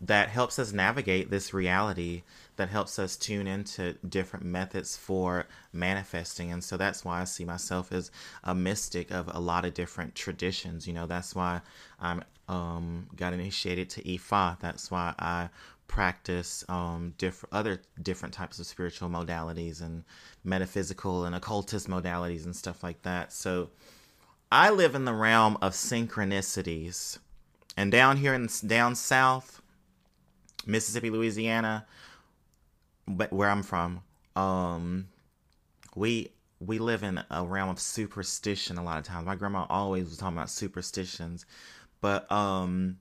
that 0.00 0.30
helps 0.30 0.58
us 0.58 0.72
navigate 0.72 1.28
this 1.28 1.52
reality, 1.52 2.22
that 2.56 2.70
helps 2.70 2.98
us 2.98 3.14
tune 3.14 3.46
into 3.46 3.92
different 4.08 4.46
methods 4.46 4.96
for 4.96 5.44
manifesting. 5.70 6.50
And 6.50 6.64
so 6.64 6.78
that's 6.78 7.04
why 7.04 7.20
I 7.20 7.24
see 7.24 7.44
myself 7.44 7.92
as 7.92 8.10
a 8.42 8.54
mystic 8.54 9.10
of 9.10 9.28
a 9.34 9.38
lot 9.38 9.66
of 9.66 9.74
different 9.74 10.14
traditions. 10.14 10.86
You 10.86 10.94
know, 10.94 11.06
that's 11.06 11.34
why 11.34 11.60
I'm 12.00 12.22
um, 12.48 13.08
got 13.14 13.32
initiated 13.32 13.90
to 13.90 14.02
Ifa. 14.02 14.58
That's 14.60 14.90
why 14.90 15.14
I 15.18 15.50
practice 15.86 16.64
um, 16.68 17.14
different 17.18 17.52
other 17.52 17.80
different 18.02 18.34
types 18.34 18.58
of 18.58 18.66
spiritual 18.66 19.08
modalities 19.08 19.80
and 19.80 20.04
metaphysical 20.44 21.24
and 21.24 21.34
occultist 21.34 21.88
modalities 21.88 22.44
and 22.44 22.54
stuff 22.54 22.82
like 22.82 23.02
that. 23.02 23.32
So 23.32 23.70
I 24.52 24.70
live 24.70 24.94
in 24.94 25.04
the 25.04 25.14
realm 25.14 25.58
of 25.60 25.72
synchronicities, 25.72 27.18
and 27.76 27.90
down 27.90 28.16
here 28.18 28.34
in 28.34 28.48
down 28.66 28.94
south, 28.94 29.60
Mississippi, 30.66 31.10
Louisiana, 31.10 31.86
but 33.06 33.32
where 33.32 33.50
I'm 33.50 33.62
from, 33.62 34.02
um, 34.36 35.08
we 35.94 36.30
we 36.60 36.78
live 36.78 37.02
in 37.02 37.22
a 37.30 37.44
realm 37.44 37.68
of 37.68 37.78
superstition 37.78 38.78
a 38.78 38.82
lot 38.82 38.98
of 38.98 39.04
times. 39.04 39.26
My 39.26 39.36
grandma 39.36 39.66
always 39.68 40.04
was 40.08 40.18
talking 40.18 40.36
about 40.36 40.50
superstitions 40.50 41.46
but 42.00 42.30
um 42.30 42.98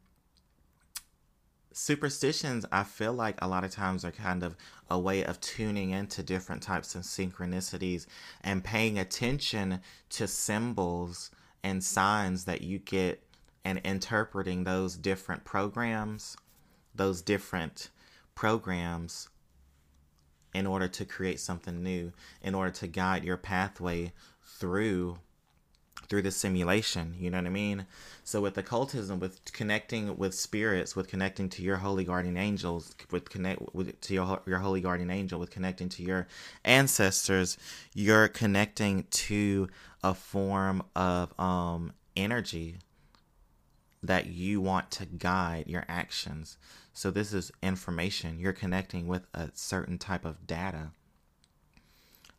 superstitions 1.71 2.65
i 2.71 2.83
feel 2.83 3.13
like 3.13 3.35
a 3.39 3.47
lot 3.47 3.63
of 3.63 3.69
times 3.69 4.03
are 4.03 4.11
kind 4.11 4.41
of 4.41 4.55
a 4.89 4.97
way 4.97 5.23
of 5.23 5.39
tuning 5.39 5.91
into 5.91 6.23
different 6.23 6.61
types 6.61 6.95
of 6.95 7.03
synchronicities 7.03 8.07
and 8.41 8.63
paying 8.63 8.97
attention 8.97 9.79
to 10.09 10.27
symbols 10.27 11.29
and 11.63 11.83
signs 11.83 12.45
that 12.45 12.61
you 12.61 12.79
get 12.79 13.21
and 13.63 13.79
interpreting 13.83 14.63
those 14.63 14.95
different 14.97 15.43
programs 15.43 16.35
those 16.95 17.21
different 17.21 17.91
programs 18.33 19.29
in 20.55 20.65
order 20.65 20.87
to 20.87 21.05
create 21.05 21.39
something 21.39 21.83
new 21.83 22.11
in 22.41 22.55
order 22.55 22.71
to 22.71 22.87
guide 22.87 23.23
your 23.23 23.37
pathway 23.37 24.11
through 24.43 25.19
through 26.09 26.21
the 26.21 26.31
simulation. 26.31 27.15
You 27.19 27.29
know 27.29 27.37
what 27.37 27.47
I 27.47 27.49
mean? 27.49 27.85
So 28.23 28.41
with 28.41 28.57
occultism, 28.57 29.19
with 29.19 29.43
connecting 29.51 30.17
with 30.17 30.33
spirits, 30.33 30.95
with 30.95 31.07
connecting 31.07 31.49
to 31.49 31.61
your 31.61 31.77
holy 31.77 32.03
guardian 32.03 32.37
angels, 32.37 32.95
with 33.11 33.29
connect 33.29 33.73
with 33.73 33.99
to 34.01 34.13
your 34.13 34.41
your 34.45 34.59
holy 34.59 34.81
guardian 34.81 35.09
angel, 35.09 35.39
with 35.39 35.51
connecting 35.51 35.89
to 35.89 36.03
your 36.03 36.27
ancestors, 36.63 37.57
you're 37.93 38.27
connecting 38.27 39.03
to 39.11 39.67
a 40.03 40.13
form 40.13 40.83
of 40.95 41.37
um 41.39 41.93
energy 42.15 42.77
that 44.03 44.27
you 44.27 44.61
want 44.61 44.91
to 44.91 45.05
guide 45.05 45.65
your 45.67 45.85
actions. 45.87 46.57
So 46.93 47.11
this 47.11 47.33
is 47.33 47.51
information. 47.61 48.39
You're 48.39 48.53
connecting 48.53 49.07
with 49.07 49.27
a 49.33 49.49
certain 49.53 49.97
type 49.97 50.25
of 50.25 50.47
data. 50.47 50.91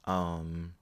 Um 0.04 0.74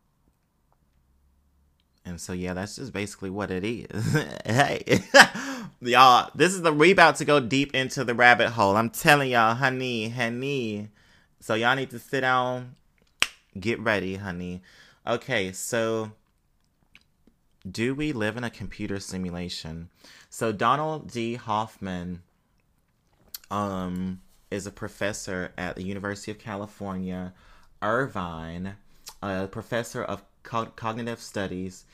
and 2.06 2.20
so 2.20 2.32
yeah, 2.32 2.54
that's 2.54 2.76
just 2.76 2.92
basically 2.92 3.30
what 3.30 3.50
it 3.50 3.64
is. 3.64 4.14
hey, 4.46 5.02
y'all, 5.80 6.30
this 6.36 6.54
is 6.54 6.62
the 6.62 6.72
we 6.72 6.92
about 6.92 7.16
to 7.16 7.24
go 7.24 7.40
deep 7.40 7.74
into 7.74 8.04
the 8.04 8.14
rabbit 8.14 8.50
hole. 8.50 8.76
I'm 8.76 8.90
telling 8.90 9.32
y'all, 9.32 9.56
honey, 9.56 10.08
honey. 10.08 10.88
So 11.40 11.54
y'all 11.54 11.74
need 11.74 11.90
to 11.90 11.98
sit 11.98 12.20
down, 12.20 12.76
get 13.58 13.80
ready, 13.80 14.14
honey. 14.16 14.62
Okay, 15.04 15.50
so 15.50 16.12
do 17.68 17.92
we 17.94 18.12
live 18.12 18.36
in 18.36 18.44
a 18.44 18.50
computer 18.50 19.00
simulation? 19.00 19.88
So 20.30 20.52
Donald 20.52 21.10
D. 21.10 21.34
Hoffman 21.34 22.22
um 23.50 24.20
is 24.50 24.66
a 24.66 24.70
professor 24.72 25.52
at 25.58 25.74
the 25.74 25.82
University 25.82 26.30
of 26.30 26.38
California, 26.38 27.32
Irvine, 27.82 28.76
a 29.20 29.48
professor 29.48 30.04
of 30.04 30.22
cognitive 30.46 31.20
studies 31.20 31.84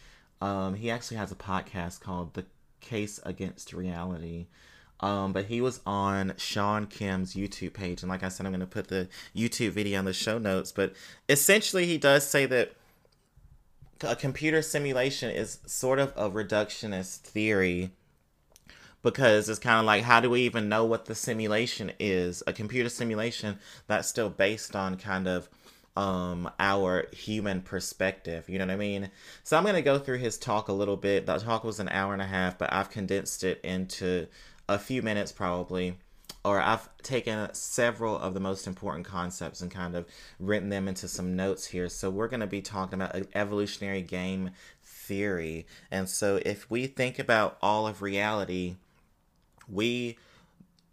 um, 0.43 0.75
he 0.75 0.91
actually 0.91 1.19
has 1.19 1.31
a 1.31 1.37
podcast 1.37 2.01
called 2.01 2.35
The 2.35 2.45
Case 2.81 3.21
Against 3.23 3.73
Reality. 3.73 4.49
Um, 4.99 5.33
but 5.33 5.45
he 5.47 5.61
was 5.61 5.81
on 5.87 6.35
Sean 6.37 6.87
Kim's 6.87 7.35
YouTube 7.35 7.75
page. 7.75 8.03
And 8.03 8.11
like 8.11 8.25
I 8.25 8.29
said, 8.29 8.45
I'm 8.45 8.53
going 8.53 8.61
to 8.61 8.67
put 8.67 8.89
the 8.89 9.09
YouTube 9.37 9.71
video 9.71 10.01
in 10.01 10.05
the 10.05 10.13
show 10.13 10.39
notes. 10.39 10.73
But 10.73 10.95
essentially, 11.29 11.87
he 11.87 11.97
does 11.97 12.27
say 12.27 12.47
that 12.47 12.73
a 14.03 14.17
computer 14.17 14.63
simulation 14.63 15.31
is 15.31 15.59
sort 15.67 16.01
of 16.01 16.13
a 16.17 16.29
reductionist 16.29 17.19
theory 17.19 17.93
because 19.01 19.49
it's 19.49 19.61
kind 19.61 19.79
of 19.79 19.85
like 19.85 20.03
how 20.03 20.19
do 20.21 20.29
we 20.29 20.43
even 20.43 20.69
know 20.69 20.85
what 20.85 21.05
the 21.07 21.15
simulation 21.15 21.93
is 22.01 22.43
a 22.49 22.53
computer 22.53 22.89
simulation 22.89 23.59
that's 23.87 24.09
still 24.09 24.29
based 24.29 24.75
on 24.75 24.97
kind 24.97 25.29
of 25.29 25.49
um 25.97 26.51
our 26.59 27.07
human 27.13 27.61
perspective 27.61 28.49
you 28.49 28.59
know 28.59 28.65
what 28.65 28.73
i 28.73 28.77
mean 28.77 29.11
so 29.43 29.57
i'm 29.57 29.63
going 29.63 29.75
to 29.75 29.83
go 29.83 29.99
through 29.99 30.19
his 30.19 30.39
talk 30.39 30.69
a 30.69 30.73
little 30.73 30.97
bit 30.97 31.27
that 31.27 31.41
talk 31.41 31.65
was 31.65 31.81
an 31.81 31.89
hour 31.91 32.13
and 32.13 32.23
a 32.23 32.27
half 32.27 32.57
but 32.59 32.73
i've 32.73 32.91
condensed 32.91 33.45
it 33.45 33.61
into 33.63 34.27
a 34.69 34.79
few 34.79 35.03
minutes 35.03 35.33
probably 35.33 35.97
or 36.45 36.61
I've 36.61 36.89
taken 36.99 37.53
several 37.55 38.19
of 38.19 38.35
the 38.35 38.41
most 38.41 38.67
important 38.67 39.07
concepts 39.07 39.61
and 39.61 39.71
kind 39.71 39.95
of 39.95 40.07
written 40.41 40.71
them 40.71 40.89
into 40.89 41.07
some 41.07 41.37
notes 41.37 41.67
here. 41.67 41.89
So 41.89 42.11
we're 42.11 42.29
going 42.29 42.41
to 42.41 42.47
be 42.47 42.61
talking 42.61 43.01
about 43.01 43.27
evolutionary 43.35 44.03
game 44.03 44.51
theory. 44.83 45.67
And 45.91 46.09
so 46.09 46.41
if 46.45 46.69
we 46.69 46.87
think 46.87 47.19
about 47.19 47.59
all 47.63 47.87
of 47.87 48.03
reality, 48.03 48.77
we 49.69 50.19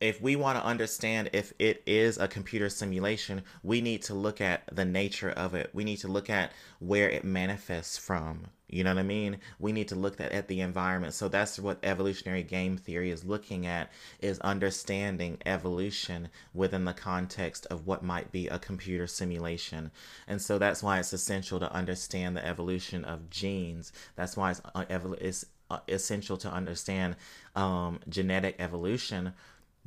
if 0.01 0.21
we 0.21 0.35
want 0.35 0.57
to 0.57 0.65
understand 0.65 1.29
if 1.33 1.51
it 1.59 1.83
is 1.85 2.17
a 2.17 2.27
computer 2.27 2.69
simulation, 2.69 3.43
we 3.63 3.81
need 3.81 4.01
to 4.03 4.13
look 4.13 4.39
at 4.39 4.63
the 4.73 4.85
nature 4.85 5.31
of 5.31 5.53
it. 5.55 5.69
We 5.73 5.83
need 5.83 5.97
to 5.97 6.07
look 6.07 6.29
at 6.29 6.53
where 6.79 7.09
it 7.09 7.25
manifests 7.25 7.97
from. 7.97 8.47
You 8.69 8.83
know 8.83 8.91
what 8.93 8.99
I 8.99 9.03
mean? 9.03 9.39
We 9.57 9.71
need 9.71 9.87
to 9.89 9.95
look 9.95 10.21
at, 10.21 10.31
at 10.31 10.47
the 10.47 10.61
environment. 10.61 11.15
So 11.15 11.27
that's 11.27 11.59
what 11.59 11.79
evolutionary 11.83 12.43
game 12.43 12.77
theory 12.77 13.09
is 13.09 13.25
looking 13.25 13.65
at 13.65 13.91
is 14.21 14.39
understanding 14.39 15.39
evolution 15.45 16.29
within 16.53 16.85
the 16.85 16.93
context 16.93 17.65
of 17.71 17.87
what 17.87 18.03
might 18.03 18.31
be 18.31 18.47
a 18.47 18.59
computer 18.59 19.07
simulation. 19.07 19.91
And 20.27 20.41
so 20.41 20.57
that's 20.57 20.83
why 20.83 20.99
it's 20.99 21.13
essential 21.13 21.59
to 21.59 21.73
understand 21.73 22.37
the 22.37 22.45
evolution 22.45 23.03
of 23.03 23.29
genes. 23.29 23.91
That's 24.15 24.37
why 24.37 24.51
it's, 24.51 24.61
uh, 24.73 24.85
it's 25.19 25.45
uh, 25.71 25.79
essential 25.87 26.37
to 26.37 26.49
understand 26.49 27.15
um, 27.55 27.99
genetic 28.07 28.55
evolution 28.59 29.33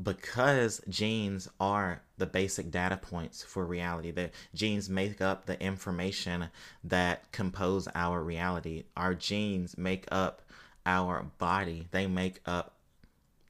because 0.01 0.81
genes 0.89 1.49
are 1.61 2.03
the 2.19 2.27
basic 2.27 2.71
data 2.71 2.97
points 2.97 3.43
for 3.43 3.65
reality 3.65 4.11
the 4.11 4.31
genes 4.55 4.89
make 4.89 5.21
up 5.21 5.47
the 5.47 5.61
information 5.63 6.49
that 6.85 7.31
compose 7.33 7.89
our 7.95 8.23
reality. 8.23 8.85
Our 8.97 9.15
genes 9.15 9.77
make 9.77 10.07
up 10.11 10.43
our 10.87 11.25
body. 11.39 11.89
They 11.91 12.07
make 12.07 12.41
up 12.47 12.77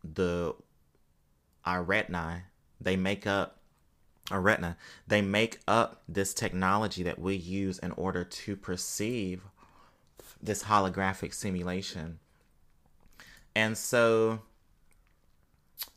the 0.03 0.55
our 1.65 1.83
retina. 1.83 2.45
They 2.81 2.97
make 2.97 3.27
up 3.27 3.59
our 4.31 4.41
retina. 4.41 4.77
They 5.07 5.23
make 5.23 5.61
up 5.69 6.03
this 6.09 6.35
technology 6.35 7.03
that 7.05 7.19
we 7.19 7.37
use 7.37 7.79
in 7.79 7.93
order 7.93 8.25
to 8.25 8.57
perceive 8.57 9.43
this 10.43 10.65
holographic 10.65 11.33
simulation. 11.33 12.19
And 13.55 13.77
so 13.79 14.41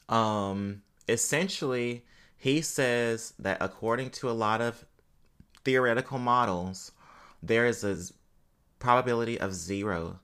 um, 0.09 0.81
essentially, 1.07 2.05
he 2.37 2.61
says 2.61 3.33
that 3.39 3.57
according 3.61 4.11
to 4.11 4.29
a 4.29 4.33
lot 4.33 4.61
of 4.61 4.85
theoretical 5.63 6.19
models, 6.19 6.91
there 7.41 7.65
is 7.65 7.83
a 7.83 7.97
probability 8.79 9.39
of 9.39 9.53
zero 9.53 10.19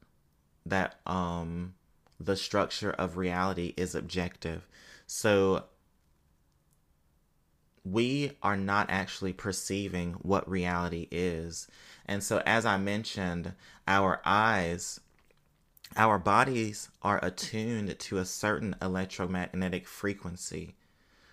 that 0.66 1.00
um 1.08 1.74
the 2.20 2.36
structure 2.36 2.92
of 2.92 3.18
reality 3.18 3.74
is 3.78 3.96
objective. 3.96 4.68
So 5.08 5.64
we 7.84 8.34
are 8.44 8.58
not 8.58 8.90
actually 8.90 9.34
perceiving 9.34 10.14
what 10.22 10.48
reality 10.48 11.08
is. 11.12 11.68
And 12.06 12.24
so, 12.24 12.42
as 12.46 12.66
I 12.66 12.78
mentioned, 12.78 13.54
our 13.88 14.22
eyes, 14.24 15.00
our 15.96 16.18
bodies 16.18 16.90
are 17.02 17.24
attuned 17.24 17.98
to 18.00 18.18
a 18.18 18.26
certain 18.26 18.76
electromagnetic 18.82 19.88
frequency. 19.88 20.76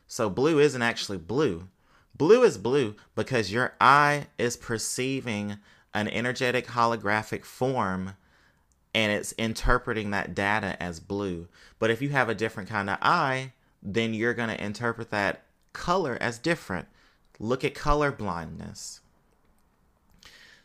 So, 0.07 0.31
blue 0.31 0.59
isn't 0.59 0.83
actually 0.83 1.19
blue. 1.19 1.69
Blue 2.17 2.43
is 2.43 2.59
blue 2.59 2.97
because 3.15 3.53
your 3.53 3.75
eye 3.81 4.27
is 4.39 4.57
perceiving 4.57 5.59
an 5.95 6.09
energetic 6.09 6.67
holographic 6.67 7.45
form 7.45 8.15
and 8.95 9.13
it's 9.13 9.33
interpreting 9.33 10.11
that 10.11 10.35
data 10.35 10.81
as 10.83 10.99
blue. 10.99 11.49
But 11.79 11.91
if 11.91 12.03
you 12.03 12.09
have 12.09 12.29
a 12.29 12.35
different 12.35 12.69
kind 12.69 12.91
of 12.91 12.99
eye, 13.01 13.53
then 13.83 14.15
you're 14.15 14.35
going 14.35 14.49
to 14.49 14.65
interpret 14.65 15.11
that 15.11 15.45
color 15.73 16.19
as 16.21 16.39
different. 16.39 16.89
Look 17.39 17.63
at 17.63 17.75
color 17.75 18.11
blindness. 18.11 19.01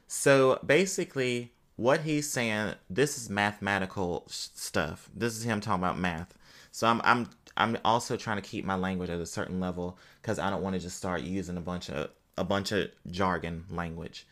So 0.08 0.60
basically, 0.66 1.52
what 1.76 2.02
he's 2.02 2.30
saying, 2.30 2.76
this 2.90 3.18
is 3.18 3.30
mathematical 3.30 4.24
stuff. 4.28 5.10
This 5.16 5.36
is 5.36 5.44
him 5.44 5.60
talking 5.60 5.84
about 5.84 5.98
math. 5.98 6.34
So 6.72 6.88
I'm 6.88 7.02
I'm 7.04 7.30
I'm 7.56 7.78
also 7.86 8.18
trying 8.18 8.42
to 8.42 8.48
keep 8.48 8.66
my 8.66 8.76
language 8.76 9.10
at 9.10 9.20
a 9.20 9.26
certain 9.26 9.60
level 9.60 9.98
because 10.22 10.40
I 10.40 10.50
don't 10.50 10.64
want 10.64 10.76
to 10.76 10.80
just 10.80 10.98
start 10.98 11.22
using 11.22 11.58
a 11.58 11.62
bunch 11.62 11.90
of 11.90 12.10
a 12.38 12.44
bunch 12.44 12.72
of 12.72 12.90
jargon 13.12 13.66
language. 13.70 14.26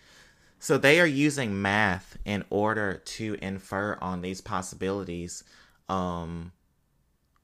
So 0.59 0.77
they 0.77 0.99
are 0.99 1.07
using 1.07 1.61
math 1.61 2.17
in 2.25 2.45
order 2.49 3.01
to 3.03 3.37
infer 3.41 3.97
on 3.99 4.21
these 4.21 4.41
possibilities 4.41 5.43
um, 5.89 6.51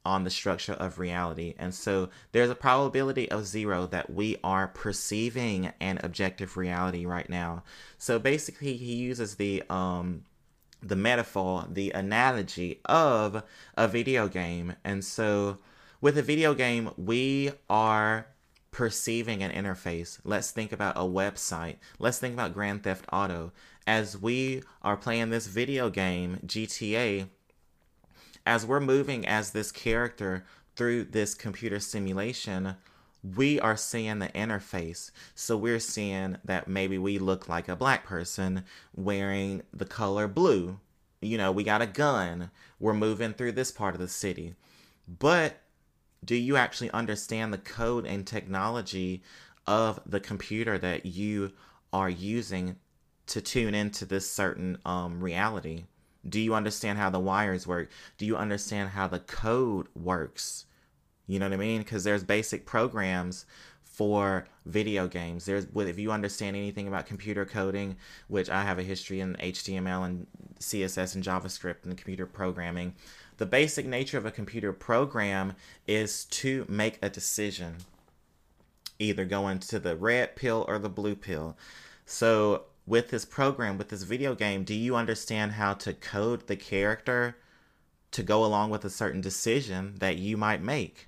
on 0.07 0.23
the 0.23 0.29
structure 0.29 0.73
of 0.73 0.99
reality. 0.99 1.53
And 1.59 1.75
so 1.75 2.09
there's 2.31 2.49
a 2.49 2.55
probability 2.55 3.29
of 3.29 3.45
zero 3.45 3.85
that 3.87 4.09
we 4.09 4.37
are 4.41 4.69
perceiving 4.69 5.73
an 5.81 5.99
objective 6.01 6.55
reality 6.55 7.05
right 7.05 7.29
now. 7.29 7.63
So 7.97 8.17
basically 8.17 8.77
he 8.77 8.95
uses 8.95 9.35
the 9.35 9.63
um 9.69 10.23
the 10.81 10.95
metaphor, 10.95 11.65
the 11.69 11.91
analogy 11.91 12.79
of 12.85 13.43
a 13.75 13.87
video 13.87 14.29
game. 14.29 14.75
And 14.85 15.03
so 15.03 15.57
with 15.99 16.17
a 16.17 16.21
video 16.21 16.53
game, 16.53 16.91
we 16.95 17.51
are 17.69 18.27
perceiving 18.71 19.43
an 19.43 19.51
interface. 19.51 20.19
Let's 20.23 20.51
think 20.51 20.71
about 20.71 20.95
a 20.95 21.01
website. 21.01 21.77
Let's 21.99 22.19
think 22.19 22.33
about 22.33 22.53
Grand 22.53 22.83
Theft 22.83 23.05
Auto. 23.11 23.51
As 23.85 24.17
we 24.17 24.61
are 24.83 24.95
playing 24.95 25.31
this 25.31 25.47
video 25.47 25.89
game, 25.89 26.39
GTA, 26.45 27.27
as 28.47 28.65
we're 28.65 28.79
moving 28.79 29.27
as 29.27 29.51
this 29.51 29.71
character 29.71 30.45
through 30.77 31.03
this 31.03 31.33
computer 31.33 31.79
simulation, 31.79 32.77
we 33.35 33.59
are 33.59 33.75
seeing 33.75 34.19
the 34.19 34.29
interface. 34.29 35.11
So 35.35 35.57
we're 35.57 35.79
seeing 35.79 36.37
that 36.45 36.67
maybe 36.67 36.97
we 36.97 37.19
look 37.19 37.49
like 37.49 37.67
a 37.67 37.75
black 37.75 38.05
person 38.05 38.63
wearing 38.95 39.63
the 39.73 39.85
color 39.85 40.29
blue. 40.29 40.79
You 41.21 41.37
know, 41.37 41.51
we 41.51 41.63
got 41.65 41.81
a 41.81 41.87
gun. 41.87 42.51
We're 42.79 42.93
moving 42.93 43.33
through 43.33 43.51
this 43.51 43.71
part 43.71 43.95
of 43.95 43.99
the 43.99 44.07
city. 44.07 44.55
But 45.07 45.57
do 46.23 46.35
you 46.35 46.55
actually 46.55 46.91
understand 46.91 47.51
the 47.51 47.57
code 47.57 48.05
and 48.05 48.25
technology 48.25 49.23
of 49.65 49.99
the 50.05 50.21
computer 50.21 50.77
that 50.77 51.05
you 51.05 51.51
are 51.91 52.09
using 52.09 52.77
to 53.27 53.41
tune 53.41 53.75
into 53.75 54.05
this 54.05 54.29
certain 54.29 54.77
um, 54.85 55.21
reality? 55.21 55.83
Do 56.27 56.39
you 56.39 56.53
understand 56.53 56.97
how 56.97 57.09
the 57.09 57.19
wires 57.19 57.65
work? 57.65 57.89
Do 58.17 58.25
you 58.25 58.37
understand 58.37 58.89
how 58.89 59.07
the 59.07 59.19
code 59.19 59.87
works? 59.95 60.65
You 61.25 61.39
know 61.39 61.45
what 61.45 61.53
I 61.53 61.57
mean? 61.57 61.79
Because 61.81 62.03
there's 62.03 62.23
basic 62.23 62.65
programs 62.65 63.45
for 63.83 64.47
video 64.65 65.07
games. 65.07 65.45
There's 65.45 65.65
if 65.75 65.97
you 65.97 66.11
understand 66.11 66.55
anything 66.55 66.87
about 66.87 67.07
computer 67.07 67.45
coding, 67.45 67.97
which 68.27 68.47
I 68.47 68.61
have 68.61 68.77
a 68.77 68.83
history 68.83 69.21
in 69.21 69.35
HTML 69.35 70.05
and 70.05 70.27
CSS 70.59 71.15
and 71.15 71.23
JavaScript 71.23 71.83
and 71.83 71.97
computer 71.97 72.27
programming, 72.27 72.93
the 73.37 73.47
basic 73.47 73.87
nature 73.87 74.19
of 74.19 74.25
a 74.25 74.31
computer 74.31 74.71
program 74.71 75.53
is 75.87 76.25
to 76.25 76.65
make 76.69 76.99
a 77.01 77.09
decision, 77.09 77.77
either 78.99 79.25
going 79.25 79.59
to 79.59 79.79
the 79.79 79.95
red 79.95 80.35
pill 80.35 80.63
or 80.67 80.77
the 80.77 80.89
blue 80.89 81.15
pill. 81.15 81.57
So, 82.05 82.65
with 82.87 83.09
this 83.09 83.25
program, 83.25 83.77
with 83.77 83.89
this 83.89 84.03
video 84.03 84.33
game, 84.33 84.63
do 84.63 84.73
you 84.73 84.95
understand 84.95 85.51
how 85.51 85.73
to 85.73 85.93
code 85.93 86.47
the 86.47 86.55
character 86.55 87.35
to 88.11 88.23
go 88.23 88.45
along 88.45 88.69
with 88.69 88.85
a 88.85 88.89
certain 88.89 89.19
decision 89.19 89.95
that 89.99 90.17
you 90.17 90.37
might 90.37 90.61
make? 90.61 91.07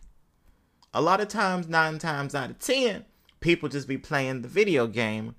A 0.93 1.01
lot 1.01 1.21
of 1.21 1.29
times, 1.29 1.69
nine 1.69 1.97
times 1.97 2.35
out 2.35 2.49
of 2.49 2.59
ten, 2.59 3.05
people 3.39 3.69
just 3.69 3.87
be 3.87 3.97
playing 3.97 4.41
the 4.41 4.49
video 4.49 4.87
game, 4.87 5.35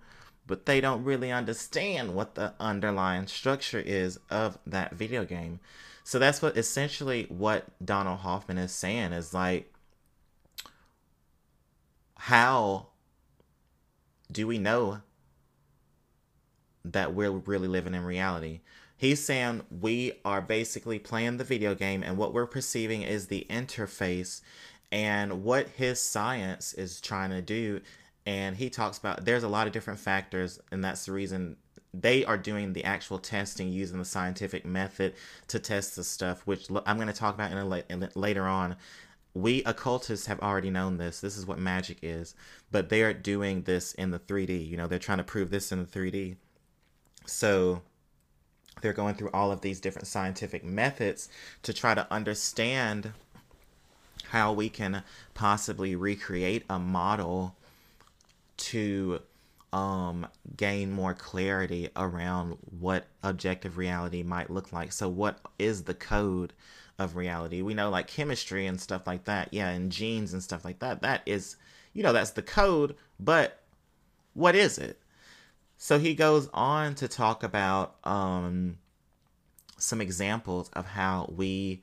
but 0.46 0.64
they 0.64 0.80
don't 0.80 1.04
really 1.04 1.30
understand 1.30 2.14
what 2.14 2.34
the 2.34 2.54
underlying 2.58 3.26
structure 3.26 3.80
is 3.80 4.18
of 4.30 4.58
that 4.66 4.94
video 4.94 5.26
game. 5.26 5.60
So 6.04 6.18
that's 6.18 6.40
what 6.40 6.56
essentially 6.56 7.26
what 7.28 7.66
Donald 7.84 8.20
Hoffman 8.20 8.56
is 8.58 8.72
saying 8.72 9.12
is 9.12 9.34
like, 9.34 9.72
how 12.16 12.86
do 14.32 14.46
we 14.46 14.58
know 14.58 15.02
that 16.84 17.14
we're 17.14 17.30
really 17.30 17.68
living 17.68 17.94
in 17.94 18.04
reality? 18.04 18.60
He's 18.96 19.24
saying 19.24 19.62
we 19.70 20.12
are 20.24 20.42
basically 20.42 20.98
playing 20.98 21.38
the 21.38 21.44
video 21.44 21.74
game, 21.74 22.02
and 22.02 22.18
what 22.18 22.34
we're 22.34 22.46
perceiving 22.46 23.02
is 23.02 23.26
the 23.26 23.46
interface 23.48 24.42
and 24.92 25.42
what 25.42 25.68
his 25.68 26.02
science 26.02 26.74
is 26.74 27.00
trying 27.00 27.30
to 27.30 27.40
do. 27.40 27.80
And 28.26 28.56
he 28.56 28.68
talks 28.68 28.98
about 28.98 29.24
there's 29.24 29.42
a 29.42 29.48
lot 29.48 29.66
of 29.66 29.72
different 29.72 30.00
factors, 30.00 30.60
and 30.70 30.84
that's 30.84 31.06
the 31.06 31.12
reason 31.12 31.56
they 31.92 32.24
are 32.24 32.36
doing 32.36 32.72
the 32.72 32.84
actual 32.84 33.18
testing 33.18 33.72
using 33.72 33.98
the 33.98 34.04
scientific 34.04 34.64
method 34.64 35.14
to 35.48 35.58
test 35.58 35.96
the 35.96 36.04
stuff, 36.04 36.46
which 36.46 36.68
I'm 36.86 36.96
going 36.96 37.08
to 37.08 37.14
talk 37.14 37.34
about 37.34 37.52
in 37.52 37.58
a, 37.58 37.82
in 37.88 38.08
later 38.14 38.46
on. 38.46 38.76
We 39.32 39.62
occultists 39.64 40.26
have 40.26 40.40
already 40.40 40.70
known 40.70 40.98
this. 40.98 41.20
This 41.20 41.36
is 41.36 41.46
what 41.46 41.58
magic 41.58 41.98
is, 42.02 42.34
but 42.70 42.88
they 42.88 43.02
are 43.02 43.14
doing 43.14 43.62
this 43.62 43.92
in 43.94 44.10
the 44.10 44.18
3D. 44.18 44.68
You 44.68 44.76
know, 44.76 44.86
they're 44.86 44.98
trying 44.98 45.18
to 45.18 45.24
prove 45.24 45.50
this 45.50 45.72
in 45.72 45.78
the 45.78 45.84
3D. 45.86 46.36
So 47.26 47.82
they're 48.80 48.92
going 48.92 49.14
through 49.14 49.30
all 49.32 49.52
of 49.52 49.60
these 49.60 49.80
different 49.80 50.08
scientific 50.08 50.64
methods 50.64 51.28
to 51.62 51.72
try 51.72 51.94
to 51.94 52.10
understand 52.10 53.12
how 54.28 54.52
we 54.52 54.68
can 54.68 55.02
possibly 55.34 55.94
recreate 55.96 56.64
a 56.70 56.78
model 56.78 57.56
to 58.56 59.20
um, 59.72 60.26
gain 60.56 60.90
more 60.90 61.14
clarity 61.14 61.88
around 61.96 62.56
what 62.78 63.06
objective 63.22 63.78
reality 63.78 64.22
might 64.22 64.50
look 64.50 64.72
like. 64.72 64.92
So, 64.92 65.08
what 65.08 65.40
is 65.58 65.84
the 65.84 65.94
code 65.94 66.52
of 66.98 67.16
reality? 67.16 67.62
We 67.62 67.74
know, 67.74 67.90
like 67.90 68.06
chemistry 68.06 68.66
and 68.66 68.80
stuff 68.80 69.06
like 69.06 69.24
that, 69.24 69.52
yeah, 69.52 69.68
and 69.68 69.90
genes 69.92 70.32
and 70.32 70.42
stuff 70.42 70.64
like 70.64 70.80
that. 70.80 71.02
That 71.02 71.22
is, 71.26 71.56
you 71.92 72.02
know, 72.02 72.12
that's 72.12 72.30
the 72.30 72.42
code, 72.42 72.96
but 73.18 73.60
what 74.34 74.54
is 74.54 74.78
it? 74.78 74.99
So, 75.82 75.98
he 75.98 76.14
goes 76.14 76.46
on 76.52 76.94
to 76.96 77.08
talk 77.08 77.42
about 77.42 77.96
um, 78.04 78.76
some 79.78 80.02
examples 80.02 80.68
of 80.74 80.84
how 80.84 81.32
we 81.34 81.82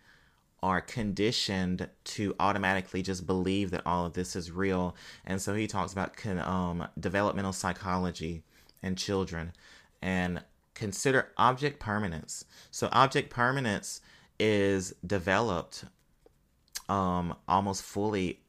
are 0.61 0.81
conditioned 0.81 1.89
to 2.03 2.35
automatically 2.39 3.01
just 3.01 3.25
believe 3.25 3.71
that 3.71 3.81
all 3.87 4.05
of 4.05 4.13
this 4.13 4.35
is 4.35 4.51
real. 4.51 4.95
And 5.25 5.41
so 5.41 5.55
he 5.55 5.65
talks 5.65 5.93
about 5.93 6.13
um, 6.45 6.87
developmental 6.99 7.53
psychology 7.53 8.43
and 8.83 8.99
children 8.99 9.53
and 9.99 10.43
consider 10.75 11.29
object 11.35 11.79
permanence. 11.79 12.45
So, 12.69 12.89
object 12.91 13.31
permanence 13.31 14.01
is 14.39 14.93
developed 15.07 15.85
um, 16.87 17.35
almost 17.47 17.81
fully 17.81 18.41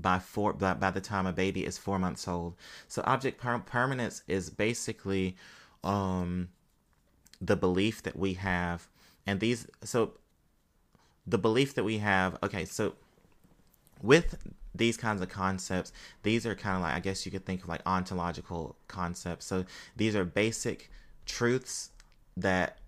by 0.00 0.18
four 0.18 0.52
by, 0.52 0.74
by 0.74 0.90
the 0.90 1.00
time 1.00 1.26
a 1.26 1.32
baby 1.32 1.64
is 1.64 1.78
four 1.78 1.98
months 1.98 2.26
old. 2.26 2.54
So, 2.86 3.02
object 3.06 3.40
per- 3.40 3.58
permanence 3.58 4.22
is 4.28 4.50
basically 4.50 5.36
um, 5.84 6.48
the 7.40 7.56
belief 7.56 8.02
that 8.02 8.16
we 8.16 8.34
have, 8.34 8.88
and 9.26 9.40
these 9.40 9.66
so 9.82 10.12
the 11.28 11.38
belief 11.38 11.74
that 11.74 11.84
we 11.84 11.98
have 11.98 12.38
okay 12.42 12.64
so 12.64 12.94
with 14.02 14.36
these 14.74 14.96
kinds 14.96 15.20
of 15.20 15.28
concepts 15.28 15.92
these 16.22 16.46
are 16.46 16.54
kind 16.54 16.76
of 16.76 16.82
like 16.82 16.94
i 16.94 17.00
guess 17.00 17.26
you 17.26 17.32
could 17.32 17.44
think 17.44 17.62
of 17.62 17.68
like 17.68 17.82
ontological 17.84 18.76
concepts 18.88 19.44
so 19.44 19.64
these 19.96 20.16
are 20.16 20.24
basic 20.24 20.90
truths 21.26 21.90
that 22.36 22.78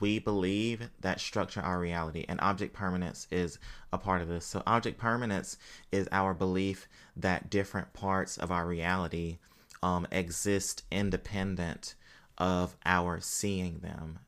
we 0.00 0.18
believe 0.18 0.90
that 1.00 1.20
structure 1.20 1.60
our 1.60 1.78
reality 1.78 2.24
and 2.28 2.40
object 2.40 2.74
permanence 2.74 3.26
is 3.30 3.58
a 3.92 3.98
part 3.98 4.20
of 4.20 4.28
this 4.28 4.44
so 4.44 4.62
object 4.66 4.98
permanence 4.98 5.56
is 5.90 6.08
our 6.12 6.34
belief 6.34 6.88
that 7.16 7.48
different 7.48 7.92
parts 7.92 8.36
of 8.36 8.52
our 8.52 8.66
reality 8.66 9.38
um, 9.82 10.06
exist 10.12 10.82
independent 10.90 11.94
of 12.36 12.76
our 12.84 13.20
seeing 13.20 13.78
them 13.78 14.18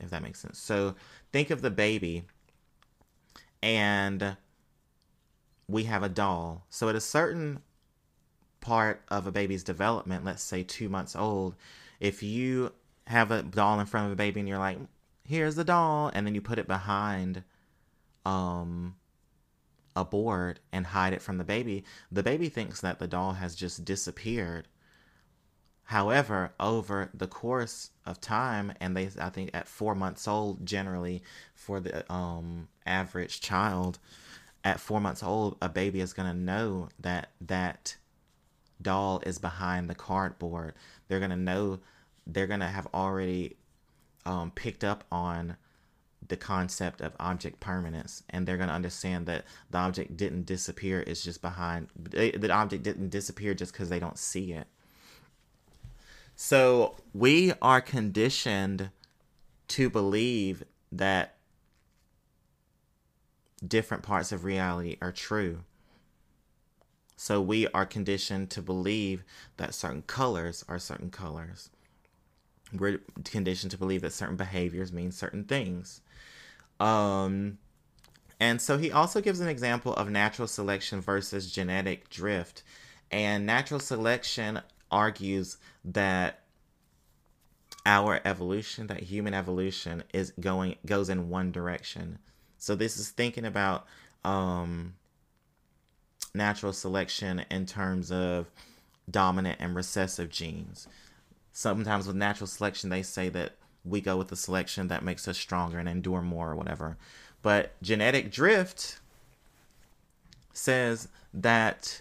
if 0.00 0.10
that 0.10 0.22
makes 0.22 0.40
sense. 0.40 0.58
So 0.58 0.94
think 1.32 1.50
of 1.50 1.62
the 1.62 1.70
baby, 1.70 2.24
and 3.62 4.36
we 5.68 5.84
have 5.84 6.02
a 6.02 6.08
doll. 6.08 6.64
So 6.70 6.88
at 6.88 6.94
a 6.94 7.00
certain 7.00 7.60
part 8.60 9.02
of 9.08 9.26
a 9.26 9.32
baby's 9.32 9.62
development, 9.62 10.24
let's 10.24 10.42
say 10.42 10.62
two 10.62 10.88
months 10.88 11.14
old, 11.14 11.54
if 12.00 12.22
you 12.22 12.72
have 13.06 13.30
a 13.30 13.42
doll 13.42 13.78
in 13.78 13.86
front 13.86 14.06
of 14.06 14.12
a 14.12 14.16
baby 14.16 14.40
and 14.40 14.48
you're 14.48 14.58
like, 14.58 14.78
here's 15.30 15.54
the 15.54 15.64
doll, 15.64 16.10
and 16.12 16.26
then 16.26 16.34
you 16.34 16.40
put 16.40 16.58
it 16.58 16.66
behind 16.66 17.44
um 18.26 18.96
a 19.96 20.04
board 20.04 20.60
and 20.72 20.86
hide 20.86 21.12
it 21.12 21.22
from 21.22 21.38
the 21.38 21.44
baby, 21.44 21.84
the 22.12 22.22
baby 22.22 22.48
thinks 22.48 22.80
that 22.80 22.98
the 22.98 23.08
doll 23.08 23.32
has 23.32 23.54
just 23.54 23.84
disappeared. 23.84 24.68
However, 25.84 26.52
over 26.60 27.10
the 27.12 27.26
course 27.26 27.90
of 28.06 28.20
time, 28.20 28.72
and 28.80 28.96
they, 28.96 29.10
I 29.20 29.28
think, 29.30 29.50
at 29.52 29.66
four 29.66 29.94
months 29.96 30.28
old, 30.28 30.64
generally 30.64 31.22
for 31.54 31.80
the 31.80 32.10
um, 32.12 32.68
average 32.86 33.40
child, 33.40 33.98
at 34.62 34.78
four 34.78 35.00
months 35.00 35.22
old, 35.22 35.56
a 35.60 35.68
baby 35.68 36.00
is 36.00 36.12
gonna 36.12 36.34
know 36.34 36.88
that 37.00 37.30
that 37.40 37.96
doll 38.80 39.20
is 39.26 39.38
behind 39.38 39.90
the 39.90 39.94
cardboard. 39.94 40.74
They're 41.08 41.20
gonna 41.20 41.36
know. 41.36 41.80
They're 42.26 42.46
gonna 42.46 42.68
have 42.68 42.86
already 42.94 43.56
um, 44.26 44.50
picked 44.50 44.84
up 44.84 45.04
on 45.10 45.56
the 46.28 46.36
concept 46.36 47.00
of 47.00 47.12
object 47.18 47.60
permanence 47.60 48.22
and 48.30 48.46
they're 48.46 48.56
going 48.56 48.68
to 48.68 48.74
understand 48.74 49.26
that 49.26 49.44
the 49.70 49.78
object 49.78 50.16
didn't 50.16 50.44
disappear 50.44 51.02
it's 51.06 51.24
just 51.24 51.42
behind 51.42 51.88
the 51.96 52.52
object 52.52 52.82
didn't 52.82 53.08
disappear 53.08 53.52
just 53.54 53.72
because 53.72 53.88
they 53.88 53.98
don't 53.98 54.18
see 54.18 54.52
it. 54.52 54.66
So 56.36 56.96
we 57.12 57.52
are 57.60 57.80
conditioned 57.80 58.90
to 59.68 59.90
believe 59.90 60.62
that 60.90 61.36
different 63.66 64.02
parts 64.02 64.32
of 64.32 64.44
reality 64.44 64.96
are 65.02 65.12
true. 65.12 65.64
So 67.16 67.42
we 67.42 67.66
are 67.68 67.84
conditioned 67.84 68.48
to 68.50 68.62
believe 68.62 69.22
that 69.58 69.74
certain 69.74 70.02
colors 70.02 70.64
are 70.66 70.78
certain 70.78 71.10
colors 71.10 71.68
we're 72.72 73.00
conditioned 73.24 73.70
to 73.70 73.78
believe 73.78 74.02
that 74.02 74.12
certain 74.12 74.36
behaviors 74.36 74.92
mean 74.92 75.10
certain 75.10 75.44
things 75.44 76.00
um, 76.80 77.58
and 78.40 78.60
so 78.60 78.78
he 78.78 78.90
also 78.90 79.20
gives 79.20 79.40
an 79.40 79.48
example 79.48 79.92
of 79.94 80.10
natural 80.10 80.48
selection 80.48 81.02
versus 81.02 81.52
genetic 81.52 82.08
drift. 82.08 82.62
And 83.10 83.44
natural 83.44 83.78
selection 83.78 84.62
argues 84.90 85.58
that 85.84 86.40
our 87.84 88.20
evolution, 88.24 88.86
that 88.86 89.00
human 89.00 89.34
evolution 89.34 90.02
is 90.14 90.32
going 90.40 90.76
goes 90.86 91.10
in 91.10 91.28
one 91.28 91.52
direction. 91.52 92.18
So 92.56 92.74
this 92.74 92.96
is 92.98 93.10
thinking 93.10 93.44
about 93.44 93.86
um, 94.24 94.94
natural 96.34 96.72
selection 96.72 97.44
in 97.50 97.66
terms 97.66 98.10
of 98.10 98.50
dominant 99.10 99.58
and 99.60 99.74
recessive 99.74 100.30
genes. 100.30 100.88
Sometimes 101.52 102.06
with 102.06 102.16
natural 102.16 102.46
selection, 102.46 102.90
they 102.90 103.02
say 103.02 103.28
that 103.30 103.56
we 103.84 104.00
go 104.00 104.16
with 104.16 104.28
the 104.28 104.36
selection 104.36 104.88
that 104.88 105.04
makes 105.04 105.26
us 105.26 105.38
stronger 105.38 105.78
and 105.78 105.88
endure 105.88 106.22
more 106.22 106.50
or 106.50 106.56
whatever. 106.56 106.96
But 107.42 107.80
genetic 107.82 108.30
drift 108.30 109.00
says 110.52 111.08
that 111.32 112.00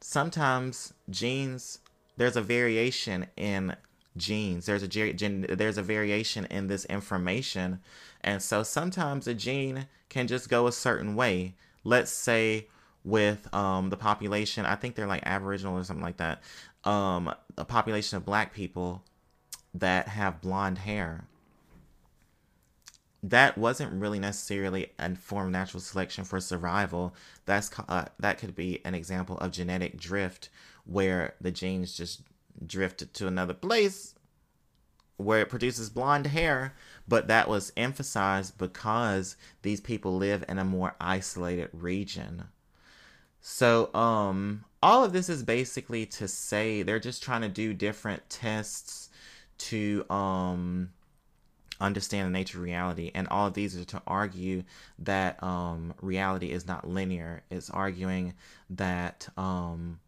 sometimes 0.00 0.92
genes 1.08 1.78
there's 2.16 2.36
a 2.36 2.42
variation 2.42 3.26
in 3.36 3.74
genes. 4.16 4.66
There's 4.66 4.82
a 4.82 4.88
gen, 4.88 5.46
there's 5.48 5.78
a 5.78 5.82
variation 5.82 6.44
in 6.46 6.68
this 6.68 6.84
information. 6.84 7.80
And 8.20 8.40
so 8.40 8.62
sometimes 8.62 9.26
a 9.26 9.34
gene 9.34 9.86
can 10.08 10.28
just 10.28 10.48
go 10.48 10.66
a 10.66 10.72
certain 10.72 11.16
way. 11.16 11.54
Let's 11.82 12.12
say 12.12 12.68
with 13.04 13.52
um, 13.54 13.90
the 13.90 13.96
population 13.96 14.64
i 14.64 14.74
think 14.74 14.94
they're 14.94 15.06
like 15.06 15.22
aboriginal 15.26 15.76
or 15.78 15.84
something 15.84 16.02
like 16.02 16.16
that 16.16 16.42
um, 16.84 17.34
a 17.56 17.64
population 17.64 18.16
of 18.16 18.24
black 18.24 18.52
people 18.52 19.02
that 19.72 20.08
have 20.08 20.40
blonde 20.40 20.78
hair. 20.78 21.26
That 23.22 23.56
wasn't 23.56 24.00
really 24.00 24.18
necessarily 24.18 24.92
a 24.98 25.14
form 25.16 25.46
of 25.46 25.52
natural 25.52 25.80
selection 25.80 26.24
for 26.24 26.40
survival. 26.40 27.14
That's 27.46 27.70
uh, 27.88 28.06
that 28.20 28.38
could 28.38 28.54
be 28.54 28.80
an 28.84 28.94
example 28.94 29.38
of 29.38 29.50
genetic 29.50 29.96
drift, 29.98 30.50
where 30.84 31.34
the 31.40 31.50
genes 31.50 31.96
just 31.96 32.20
drifted 32.66 33.14
to 33.14 33.26
another 33.26 33.54
place 33.54 34.14
where 35.16 35.40
it 35.40 35.48
produces 35.48 35.90
blonde 35.90 36.26
hair, 36.28 36.74
but 37.06 37.28
that 37.28 37.48
was 37.48 37.72
emphasized 37.76 38.58
because 38.58 39.36
these 39.62 39.80
people 39.80 40.16
live 40.16 40.44
in 40.48 40.58
a 40.58 40.64
more 40.64 40.94
isolated 41.00 41.68
region. 41.72 42.44
So, 43.40 43.94
um, 43.94 44.64
all 44.84 45.02
of 45.02 45.14
this 45.14 45.30
is 45.30 45.42
basically 45.42 46.04
to 46.04 46.28
say 46.28 46.82
they're 46.82 47.00
just 47.00 47.22
trying 47.22 47.40
to 47.40 47.48
do 47.48 47.72
different 47.72 48.28
tests 48.28 49.08
to 49.56 50.04
um 50.10 50.90
understand 51.80 52.26
the 52.26 52.30
nature 52.30 52.58
of 52.58 52.64
reality. 52.64 53.10
And 53.14 53.26
all 53.28 53.46
of 53.46 53.54
these 53.54 53.76
are 53.80 53.84
to 53.86 54.02
argue 54.06 54.62
that 54.98 55.42
um 55.42 55.94
reality 56.02 56.50
is 56.50 56.66
not 56.66 56.86
linear. 56.86 57.42
It's 57.50 57.70
arguing 57.70 58.34
that 58.68 59.26
um 59.38 60.00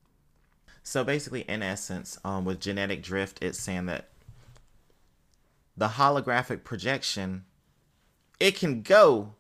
so 0.83 1.03
basically 1.03 1.41
in 1.49 1.63
essence 1.63 2.19
um 2.23 2.45
with 2.45 2.61
genetic 2.61 3.03
drift 3.03 3.43
it's 3.43 3.59
saying 3.59 3.87
that 3.87 4.11
the 5.75 5.89
holographic 5.89 6.65
projection 6.65 7.47
it 8.39 8.57
can 8.57 8.83
go 8.83 9.33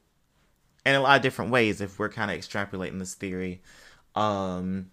in 0.86 0.94
a 0.94 1.00
lot 1.00 1.16
of 1.16 1.22
different 1.22 1.50
ways 1.50 1.82
if 1.82 1.98
we're 1.98 2.08
kind 2.08 2.30
of 2.30 2.38
extrapolating 2.38 2.98
this 2.98 3.12
theory. 3.12 3.60
Um 4.14 4.92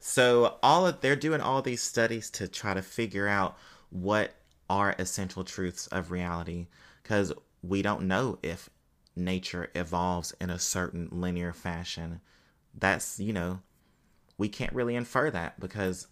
so 0.00 0.58
all 0.62 0.86
of 0.86 1.00
they're 1.00 1.16
doing 1.16 1.40
all 1.40 1.62
these 1.62 1.82
studies 1.82 2.30
to 2.30 2.48
try 2.48 2.74
to 2.74 2.82
figure 2.82 3.28
out 3.28 3.56
what 3.90 4.34
are 4.70 4.94
essential 4.98 5.44
truths 5.44 5.86
of 5.88 6.10
reality 6.10 6.66
because 7.02 7.32
we 7.62 7.82
don't 7.82 8.06
know 8.06 8.38
if 8.42 8.68
nature 9.16 9.70
evolves 9.74 10.34
in 10.40 10.50
a 10.50 10.58
certain 10.58 11.08
linear 11.10 11.52
fashion. 11.52 12.20
That's, 12.74 13.18
you 13.18 13.32
know, 13.32 13.60
we 14.36 14.48
can't 14.48 14.72
really 14.72 14.94
infer 14.94 15.30
that 15.30 15.58
because 15.58 16.06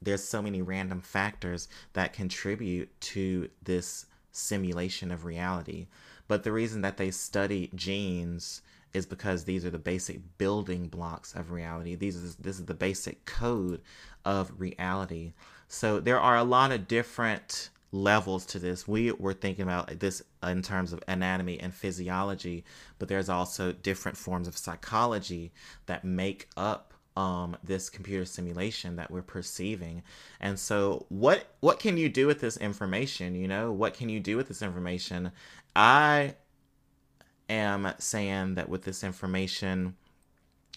there's 0.00 0.22
so 0.22 0.42
many 0.42 0.62
random 0.62 1.00
factors 1.00 1.68
that 1.94 2.12
contribute 2.12 3.00
to 3.00 3.48
this 3.62 4.06
simulation 4.30 5.10
of 5.10 5.24
reality. 5.24 5.88
But 6.28 6.44
the 6.44 6.52
reason 6.52 6.82
that 6.82 6.96
they 6.96 7.10
study 7.10 7.70
genes 7.74 8.62
is 8.94 9.06
because 9.06 9.44
these 9.44 9.64
are 9.64 9.70
the 9.70 9.78
basic 9.78 10.20
building 10.38 10.88
blocks 10.88 11.34
of 11.34 11.50
reality. 11.50 11.94
These 11.94 12.16
is 12.16 12.36
this 12.36 12.58
is 12.58 12.66
the 12.66 12.74
basic 12.74 13.24
code 13.24 13.80
of 14.24 14.52
reality. 14.58 15.32
So 15.68 16.00
there 16.00 16.20
are 16.20 16.36
a 16.36 16.44
lot 16.44 16.72
of 16.72 16.86
different 16.86 17.70
levels 17.92 18.46
to 18.46 18.58
this. 18.58 18.88
We 18.88 19.12
were 19.12 19.34
thinking 19.34 19.62
about 19.62 19.98
this 20.00 20.22
in 20.42 20.62
terms 20.62 20.92
of 20.92 21.02
anatomy 21.08 21.60
and 21.60 21.72
physiology, 21.72 22.64
but 22.98 23.08
there's 23.08 23.28
also 23.28 23.72
different 23.72 24.16
forms 24.16 24.48
of 24.48 24.56
psychology 24.56 25.52
that 25.86 26.04
make 26.04 26.48
up 26.56 26.92
um, 27.16 27.56
this 27.62 27.90
computer 27.90 28.24
simulation 28.24 28.96
that 28.96 29.10
we're 29.10 29.22
perceiving. 29.22 30.02
And 30.40 30.58
so, 30.58 31.04
what 31.10 31.46
what 31.60 31.78
can 31.78 31.96
you 31.98 32.08
do 32.08 32.26
with 32.26 32.40
this 32.40 32.56
information? 32.56 33.34
You 33.34 33.48
know, 33.48 33.70
what 33.70 33.94
can 33.94 34.08
you 34.08 34.20
do 34.20 34.36
with 34.36 34.48
this 34.48 34.62
information? 34.62 35.30
I 35.76 36.34
am 37.52 37.92
saying 37.98 38.54
that 38.54 38.68
with 38.68 38.84
this 38.84 39.04
information 39.04 39.94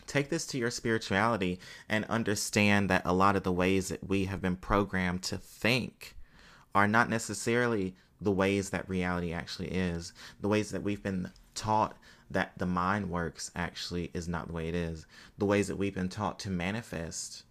take 0.08 0.30
this 0.30 0.46
to 0.48 0.58
your 0.58 0.72
spirituality 0.72 1.60
and 1.90 2.06
understand 2.06 2.90
that 2.90 3.02
a 3.06 3.14
lot 3.14 3.36
of 3.36 3.44
the 3.44 3.52
ways 3.52 3.90
that 3.90 4.08
we 4.08 4.26
have 4.26 4.42
been 4.42 4.56
programmed 4.56 5.24
to 5.24 5.38
think 5.38 6.16
are 6.74 6.88
not 6.88 7.10
necessarily 7.10 7.96
the 8.22 8.32
ways 8.32 8.70
that 8.70 8.88
reality 8.90 9.34
actually 9.34 9.70
is. 9.70 10.14
The 10.42 10.48
ways 10.48 10.72
that 10.72 10.84
we've 10.84 11.04
been 11.04 11.32
taught 11.54 11.98
that 12.30 12.58
the 12.58 12.66
mind 12.66 13.10
works 13.10 13.52
actually 13.56 14.12
is 14.14 14.28
not 14.28 14.48
the 14.48 14.54
way 14.54 14.68
it 14.68 14.76
is. 14.76 15.06
The 15.38 15.46
ways 15.46 15.68
that 15.68 15.78
we've 15.78 15.94
been 15.94 16.10
taught 16.10 16.40
to 16.40 16.50
manifest, 16.50 17.44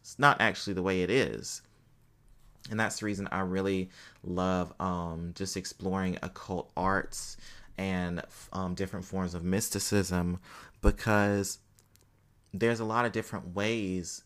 it's 0.00 0.18
not 0.18 0.40
actually 0.40 0.74
the 0.74 0.82
way 0.82 1.02
it 1.02 1.10
is. 1.10 1.62
And 2.70 2.80
that's 2.80 2.98
the 2.98 3.06
reason 3.06 3.28
I 3.30 3.40
really 3.40 3.90
love 4.24 4.72
um, 4.80 5.32
just 5.36 5.56
exploring 5.56 6.18
occult 6.22 6.70
arts 6.76 7.36
and 7.78 8.22
um, 8.52 8.74
different 8.74 9.04
forms 9.04 9.34
of 9.34 9.44
mysticism 9.44 10.38
because 10.80 11.58
there's 12.52 12.80
a 12.80 12.84
lot 12.84 13.04
of 13.04 13.12
different 13.12 13.54
ways 13.54 14.24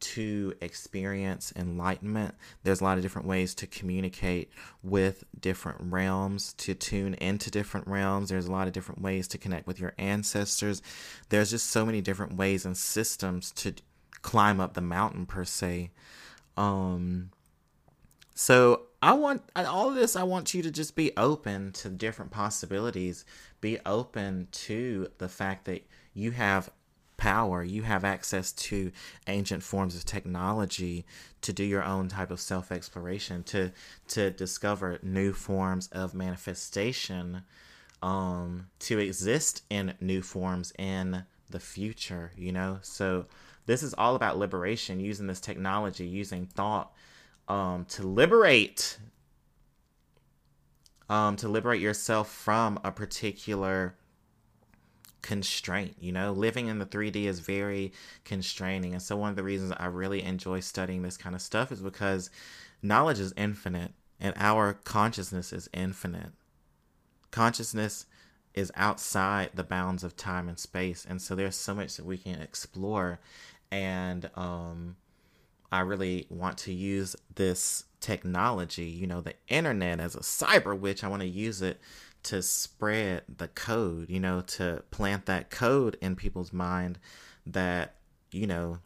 to 0.00 0.54
experience 0.60 1.52
enlightenment. 1.56 2.34
There's 2.62 2.80
a 2.80 2.84
lot 2.84 2.98
of 2.98 3.02
different 3.02 3.26
ways 3.26 3.54
to 3.56 3.66
communicate 3.66 4.50
with 4.82 5.24
different 5.38 5.78
realms, 5.80 6.52
to 6.54 6.74
tune 6.74 7.14
into 7.14 7.50
different 7.50 7.86
realms. 7.88 8.28
There's 8.28 8.46
a 8.46 8.52
lot 8.52 8.66
of 8.68 8.72
different 8.72 9.02
ways 9.02 9.26
to 9.28 9.38
connect 9.38 9.66
with 9.66 9.80
your 9.80 9.94
ancestors. 9.98 10.82
There's 11.30 11.50
just 11.50 11.66
so 11.70 11.84
many 11.84 12.00
different 12.00 12.36
ways 12.36 12.64
and 12.64 12.76
systems 12.76 13.50
to 13.52 13.74
climb 14.22 14.60
up 14.60 14.74
the 14.74 14.80
mountain, 14.80 15.26
per 15.26 15.44
se. 15.44 15.90
Um, 16.56 17.30
so 18.34 18.82
I 19.00 19.12
want 19.12 19.42
all 19.54 19.90
of 19.90 19.94
this. 19.94 20.16
I 20.16 20.24
want 20.24 20.54
you 20.54 20.62
to 20.62 20.70
just 20.70 20.96
be 20.96 21.12
open 21.16 21.72
to 21.74 21.88
different 21.88 22.32
possibilities. 22.32 23.24
Be 23.60 23.78
open 23.86 24.48
to 24.52 25.08
the 25.18 25.28
fact 25.28 25.66
that 25.66 25.86
you 26.14 26.32
have 26.32 26.70
power. 27.16 27.62
You 27.62 27.82
have 27.82 28.04
access 28.04 28.52
to 28.52 28.90
ancient 29.26 29.62
forms 29.62 29.94
of 29.94 30.04
technology 30.04 31.04
to 31.42 31.52
do 31.52 31.62
your 31.62 31.84
own 31.84 32.08
type 32.08 32.30
of 32.30 32.40
self 32.40 32.72
exploration, 32.72 33.44
to 33.44 33.70
to 34.08 34.30
discover 34.30 34.98
new 35.02 35.32
forms 35.32 35.88
of 35.88 36.14
manifestation, 36.14 37.42
um, 38.02 38.66
to 38.80 38.98
exist 38.98 39.62
in 39.70 39.94
new 40.00 40.22
forms 40.22 40.72
in 40.76 41.24
the 41.50 41.60
future. 41.60 42.32
You 42.36 42.50
know, 42.50 42.78
so 42.82 43.26
this 43.66 43.84
is 43.84 43.94
all 43.94 44.16
about 44.16 44.38
liberation. 44.38 44.98
Using 44.98 45.28
this 45.28 45.40
technology, 45.40 46.06
using 46.06 46.46
thought 46.46 46.92
um, 47.48 47.84
to 47.86 48.02
liberate 48.06 48.98
um, 51.08 51.36
to 51.36 51.48
liberate 51.48 51.80
yourself 51.80 52.30
from 52.30 52.78
a 52.84 52.92
particular 52.92 53.94
constraint 55.22 55.96
you 55.98 56.12
know? 56.12 56.32
Living 56.32 56.68
in 56.68 56.78
the 56.78 56.86
3d 56.86 57.24
is 57.24 57.40
very 57.40 57.92
constraining. 58.24 58.92
And 58.92 59.02
so 59.02 59.16
one 59.16 59.30
of 59.30 59.36
the 59.36 59.42
reasons 59.42 59.72
i 59.78 59.86
really 59.86 60.22
enjoy 60.22 60.60
studying 60.60 61.02
this 61.02 61.16
kind 61.16 61.34
of 61.34 61.42
stuff 61.42 61.72
is 61.72 61.80
because 61.80 62.30
knowledge 62.82 63.18
is 63.18 63.32
infinite 63.36 63.92
and 64.20 64.34
our 64.36 64.74
consciousness 64.74 65.52
is 65.52 65.68
infinite. 65.72 66.32
Consciousness 67.30 68.06
is 68.54 68.72
outside 68.74 69.50
the 69.54 69.64
bounds 69.64 70.02
of 70.02 70.16
time 70.16 70.48
and 70.48 70.58
space. 70.58 71.06
And 71.08 71.22
so 71.22 71.34
there's 71.34 71.56
so 71.56 71.74
much 71.74 71.96
that 71.96 72.04
we 72.04 72.18
can 72.18 72.40
explore 72.40 73.20
and 73.70 74.30
um 74.34 74.96
I 75.70 75.80
really 75.80 76.26
want 76.30 76.58
to 76.58 76.72
use 76.72 77.14
this 77.34 77.84
technology, 78.00 78.84
you 78.84 79.06
know, 79.06 79.20
the 79.20 79.34
internet 79.48 80.00
as 80.00 80.14
a 80.14 80.20
cyber 80.20 80.78
witch. 80.78 81.04
I 81.04 81.08
want 81.08 81.22
to 81.22 81.28
use 81.28 81.62
it 81.62 81.80
to 82.24 82.42
spread 82.42 83.22
the 83.36 83.48
code, 83.48 84.08
you 84.08 84.20
know, 84.20 84.40
to 84.42 84.82
plant 84.90 85.26
that 85.26 85.50
code 85.50 85.96
in 86.00 86.16
people's 86.16 86.52
mind 86.52 86.98
that, 87.46 87.96
you 88.30 88.46
know, 88.46 88.78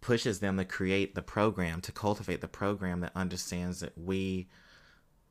pushes 0.00 0.40
them 0.40 0.56
to 0.56 0.64
create 0.64 1.14
the 1.14 1.22
program, 1.22 1.80
to 1.82 1.92
cultivate 1.92 2.40
the 2.40 2.48
program 2.48 3.00
that 3.00 3.12
understands 3.14 3.80
that 3.80 3.96
we 3.96 4.48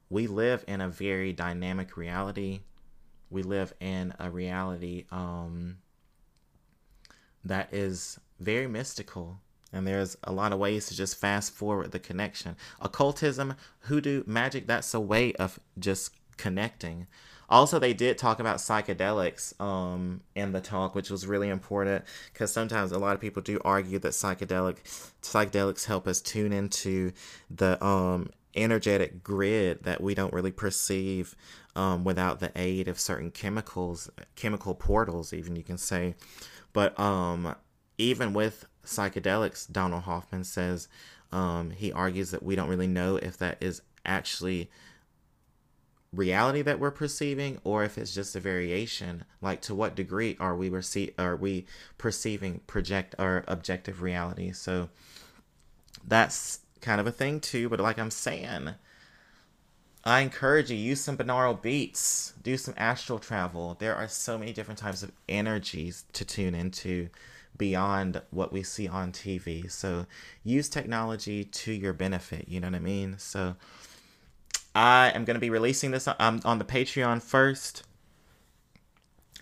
we 0.09 0.27
live 0.27 0.63
in 0.67 0.81
a 0.81 0.89
very 0.89 1.33
dynamic 1.33 1.97
reality. 1.97 2.61
We 3.29 3.41
live 3.41 3.73
in 3.79 4.13
a 4.19 4.29
reality 4.29 5.05
um 5.11 5.77
that 7.43 7.73
is 7.73 8.19
very 8.39 8.67
mystical 8.67 9.39
and 9.73 9.85
there's 9.85 10.17
a 10.23 10.31
lot 10.31 10.53
of 10.53 10.59
ways 10.59 10.87
to 10.87 10.95
just 10.95 11.17
fast 11.17 11.53
forward 11.53 11.91
the 11.91 11.99
connection. 11.99 12.55
Occultism, 12.81 13.55
hoodoo, 13.81 14.23
magic, 14.25 14.67
that's 14.67 14.93
a 14.93 14.99
way 14.99 15.33
of 15.33 15.59
just 15.77 16.11
connecting. 16.37 17.07
Also, 17.47 17.77
they 17.77 17.93
did 17.93 18.17
talk 18.17 18.39
about 18.39 18.57
psychedelics 18.57 19.59
um, 19.61 20.21
in 20.33 20.51
the 20.51 20.61
talk, 20.61 20.95
which 20.95 21.11
was 21.11 21.27
really 21.27 21.49
important 21.49 22.03
because 22.33 22.51
sometimes 22.51 22.91
a 22.91 22.97
lot 22.97 23.13
of 23.13 23.21
people 23.21 23.41
do 23.41 23.59
argue 23.63 23.99
that 23.99 24.13
psychedelic 24.13 24.77
psychedelics 25.21 25.85
help 25.85 26.07
us 26.07 26.21
tune 26.21 26.51
into 26.51 27.11
the 27.51 27.83
um, 27.85 28.29
energetic 28.55 29.23
grid 29.23 29.83
that 29.83 30.01
we 30.01 30.15
don't 30.15 30.33
really 30.33 30.51
perceive 30.51 31.35
um, 31.75 32.03
without 32.03 32.39
the 32.39 32.51
aid 32.55 32.87
of 32.87 32.99
certain 32.99 33.29
chemicals, 33.29 34.09
chemical 34.35 34.73
portals, 34.73 35.33
even 35.33 35.55
you 35.55 35.63
can 35.63 35.77
say. 35.77 36.15
But 36.73 36.99
um, 36.99 37.55
even 37.97 38.33
with 38.33 38.65
psychedelics, 38.85 39.71
Donald 39.71 40.03
Hoffman 40.03 40.43
says 40.43 40.87
um, 41.31 41.71
he 41.71 41.91
argues 41.91 42.31
that 42.31 42.43
we 42.43 42.55
don't 42.55 42.69
really 42.69 42.87
know 42.87 43.17
if 43.17 43.37
that 43.37 43.57
is 43.61 43.81
actually 44.05 44.69
reality 46.13 46.61
that 46.61 46.79
we're 46.79 46.91
perceiving 46.91 47.59
or 47.63 47.83
if 47.83 47.97
it's 47.97 48.13
just 48.13 48.35
a 48.35 48.39
variation. 48.39 49.25
Like 49.41 49.61
to 49.61 49.75
what 49.75 49.95
degree 49.95 50.37
are 50.39 50.55
we 50.55 50.71
are 51.17 51.35
we 51.35 51.65
perceiving 51.97 52.61
project 52.67 53.15
or 53.19 53.43
objective 53.47 54.01
reality? 54.01 54.51
So 54.51 54.89
that's 56.07 56.59
kind 56.81 57.01
of 57.01 57.07
a 57.07 57.11
thing 57.11 57.39
too 57.39 57.67
but 57.67 57.79
like 57.79 57.97
i'm 57.97 58.11
saying 58.11 58.69
i 60.03 60.19
encourage 60.19 60.69
you 60.69 60.77
use 60.77 61.01
some 61.01 61.17
binaural 61.17 61.59
beats 61.59 62.33
do 62.45 62.55
some 62.57 62.75
astral 62.77 63.17
travel. 63.17 63.75
There 63.79 63.95
are 63.95 64.07
so 64.07 64.37
many 64.37 64.53
different 64.53 64.77
types 64.77 65.01
of 65.01 65.11
energies 65.27 66.05
to 66.13 66.23
tune 66.23 66.53
into 66.53 67.09
beyond 67.57 68.21
what 68.31 68.51
we 68.51 68.63
see 68.63 68.87
on 68.87 69.11
TV. 69.11 69.69
So 69.71 70.05
use 70.43 70.69
technology 70.69 71.43
to 71.43 71.71
your 71.71 71.93
benefit. 71.93 72.47
You 72.47 72.59
know 72.59 72.67
what 72.67 72.75
I 72.75 72.79
mean? 72.79 73.17
So 73.17 73.55
I 74.73 75.11
am 75.15 75.25
going 75.25 75.35
to 75.35 75.41
be 75.41 75.49
releasing 75.49 75.91
this 75.91 76.07
on, 76.07 76.41
on 76.43 76.59
the 76.59 76.65
Patreon 76.65 77.21
first. 77.21 77.83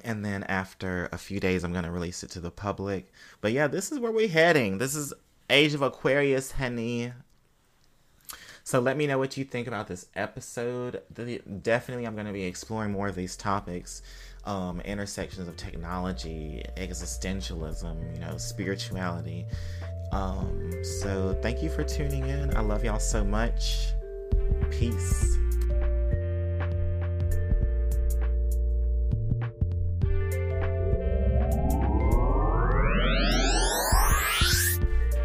And 0.04 0.24
then 0.26 0.44
after 0.44 1.10
a 1.12 1.18
few 1.18 1.40
days, 1.40 1.64
I'm 1.64 1.72
going 1.72 1.86
to 1.86 1.92
release 1.92 2.24
it 2.24 2.32
to 2.32 2.40
the 2.40 2.52
public. 2.52 3.12
But 3.42 3.54
yeah, 3.54 3.68
this 3.68 3.92
is 3.92 4.00
where 4.00 4.12
we're 4.12 4.28
heading. 4.28 4.78
This 4.78 4.96
is 4.96 5.14
Age 5.50 5.74
of 5.74 5.82
Aquarius, 5.82 6.52
honey. 6.52 7.14
So 8.66 8.80
let 8.80 8.96
me 8.96 9.08
know 9.08 9.18
what 9.18 9.36
you 9.36 9.44
think 9.44 9.68
about 9.68 9.88
this 9.88 10.06
episode. 10.16 11.02
Definitely, 11.62 12.08
I'm 12.08 12.14
going 12.14 12.28
to 12.28 12.34
be 12.34 12.44
exploring 12.44 12.92
more 12.92 13.08
of 13.10 13.16
these 13.16 13.36
topics 13.36 14.02
um, 14.46 14.82
intersections 14.82 15.48
of 15.48 15.56
technology, 15.56 16.64
existentialism, 16.76 18.14
you 18.14 18.20
know, 18.20 18.38
spirituality. 18.38 19.46
Um, 20.12 20.84
so 20.84 21.38
thank 21.42 21.64
you 21.64 21.70
for 21.70 21.84
tuning 21.84 22.28
in. 22.28 22.56
I 22.56 22.62
love 22.62 22.84
y'all 22.84 23.00
so 23.00 23.24
much. 23.24 23.88
Peace. 24.70 25.38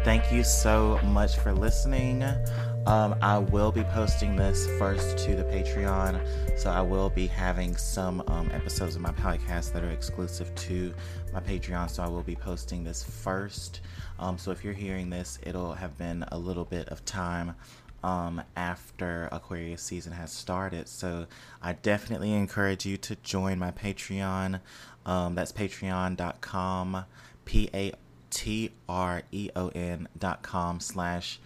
Thank 0.05 0.31
you 0.31 0.43
so 0.43 0.97
much 1.03 1.37
for 1.37 1.53
listening. 1.53 2.23
Um, 2.85 3.15
I 3.21 3.37
will 3.37 3.71
be 3.71 3.83
posting 3.83 4.35
this 4.35 4.67
first 4.79 5.17
to 5.19 5.35
the 5.35 5.43
Patreon, 5.43 6.57
so 6.57 6.69
I 6.69 6.81
will 6.81 7.09
be 7.09 7.27
having 7.27 7.75
some 7.77 8.23
um, 8.27 8.49
episodes 8.51 8.95
of 8.95 9.01
my 9.01 9.11
podcast 9.11 9.73
that 9.73 9.83
are 9.83 9.91
exclusive 9.91 10.53
to 10.55 10.93
my 11.33 11.39
Patreon. 11.39 11.89
So 11.89 12.03
I 12.03 12.07
will 12.07 12.23
be 12.23 12.35
posting 12.35 12.83
this 12.83 13.03
first. 13.03 13.81
Um, 14.17 14.37
so 14.37 14.51
if 14.51 14.63
you're 14.63 14.73
hearing 14.73 15.09
this, 15.09 15.39
it'll 15.43 15.73
have 15.73 15.97
been 15.97 16.25
a 16.31 16.37
little 16.37 16.65
bit 16.65 16.89
of 16.89 17.05
time 17.05 17.55
um, 18.03 18.41
after 18.55 19.29
Aquarius 19.31 19.81
season 19.81 20.13
has 20.13 20.31
started. 20.31 20.87
So 20.87 21.27
I 21.61 21.73
definitely 21.73 22.33
encourage 22.33 22.85
you 22.85 22.97
to 22.97 23.15
join 23.17 23.59
my 23.59 23.71
Patreon. 23.71 24.61
Um, 25.05 25.35
that's 25.35 25.51
patreon.com, 25.51 27.05
P 27.45 27.69
A 27.73 27.93
T 28.29 28.71
R 28.87 29.23
E 29.31 29.49
O 29.55 29.69
N 29.69 30.07
dot 30.17 30.41
com 30.41 30.79
slash 30.79 31.39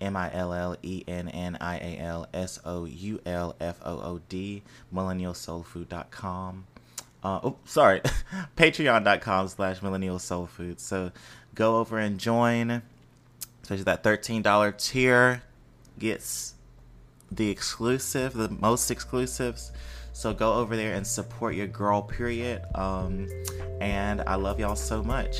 M 0.00 0.16
I 0.16 0.32
L 0.32 0.52
L 0.52 0.76
E 0.82 1.04
N 1.06 1.28
N 1.28 1.56
I 1.60 1.76
A 1.78 1.98
L 1.98 2.26
S 2.32 2.60
O 2.64 2.84
U 2.84 3.20
L 3.26 3.56
F 3.60 3.80
O 3.84 3.92
O 3.92 4.20
D, 4.28 4.62
millennialsoulfood.com. 4.94 6.66
Uh, 7.22 7.40
oh, 7.42 7.56
sorry, 7.64 8.00
patreon.com 8.56 9.48
slash 9.48 9.82
millennial 9.82 10.18
soul 10.18 10.46
food. 10.46 10.80
So 10.80 11.10
go 11.54 11.78
over 11.78 11.98
and 11.98 12.18
join, 12.18 12.82
especially 13.62 13.84
that 13.84 14.04
$13 14.04 14.78
tier 14.78 15.42
gets 15.98 16.54
the 17.30 17.50
exclusive, 17.50 18.34
the 18.34 18.48
most 18.48 18.90
exclusives. 18.90 19.72
So 20.12 20.32
go 20.32 20.54
over 20.54 20.76
there 20.76 20.94
and 20.94 21.06
support 21.06 21.54
your 21.54 21.66
girl, 21.66 22.02
period. 22.02 22.62
Um, 22.74 23.28
and 23.80 24.22
I 24.22 24.36
love 24.36 24.58
y'all 24.60 24.76
so 24.76 25.02
much. 25.02 25.36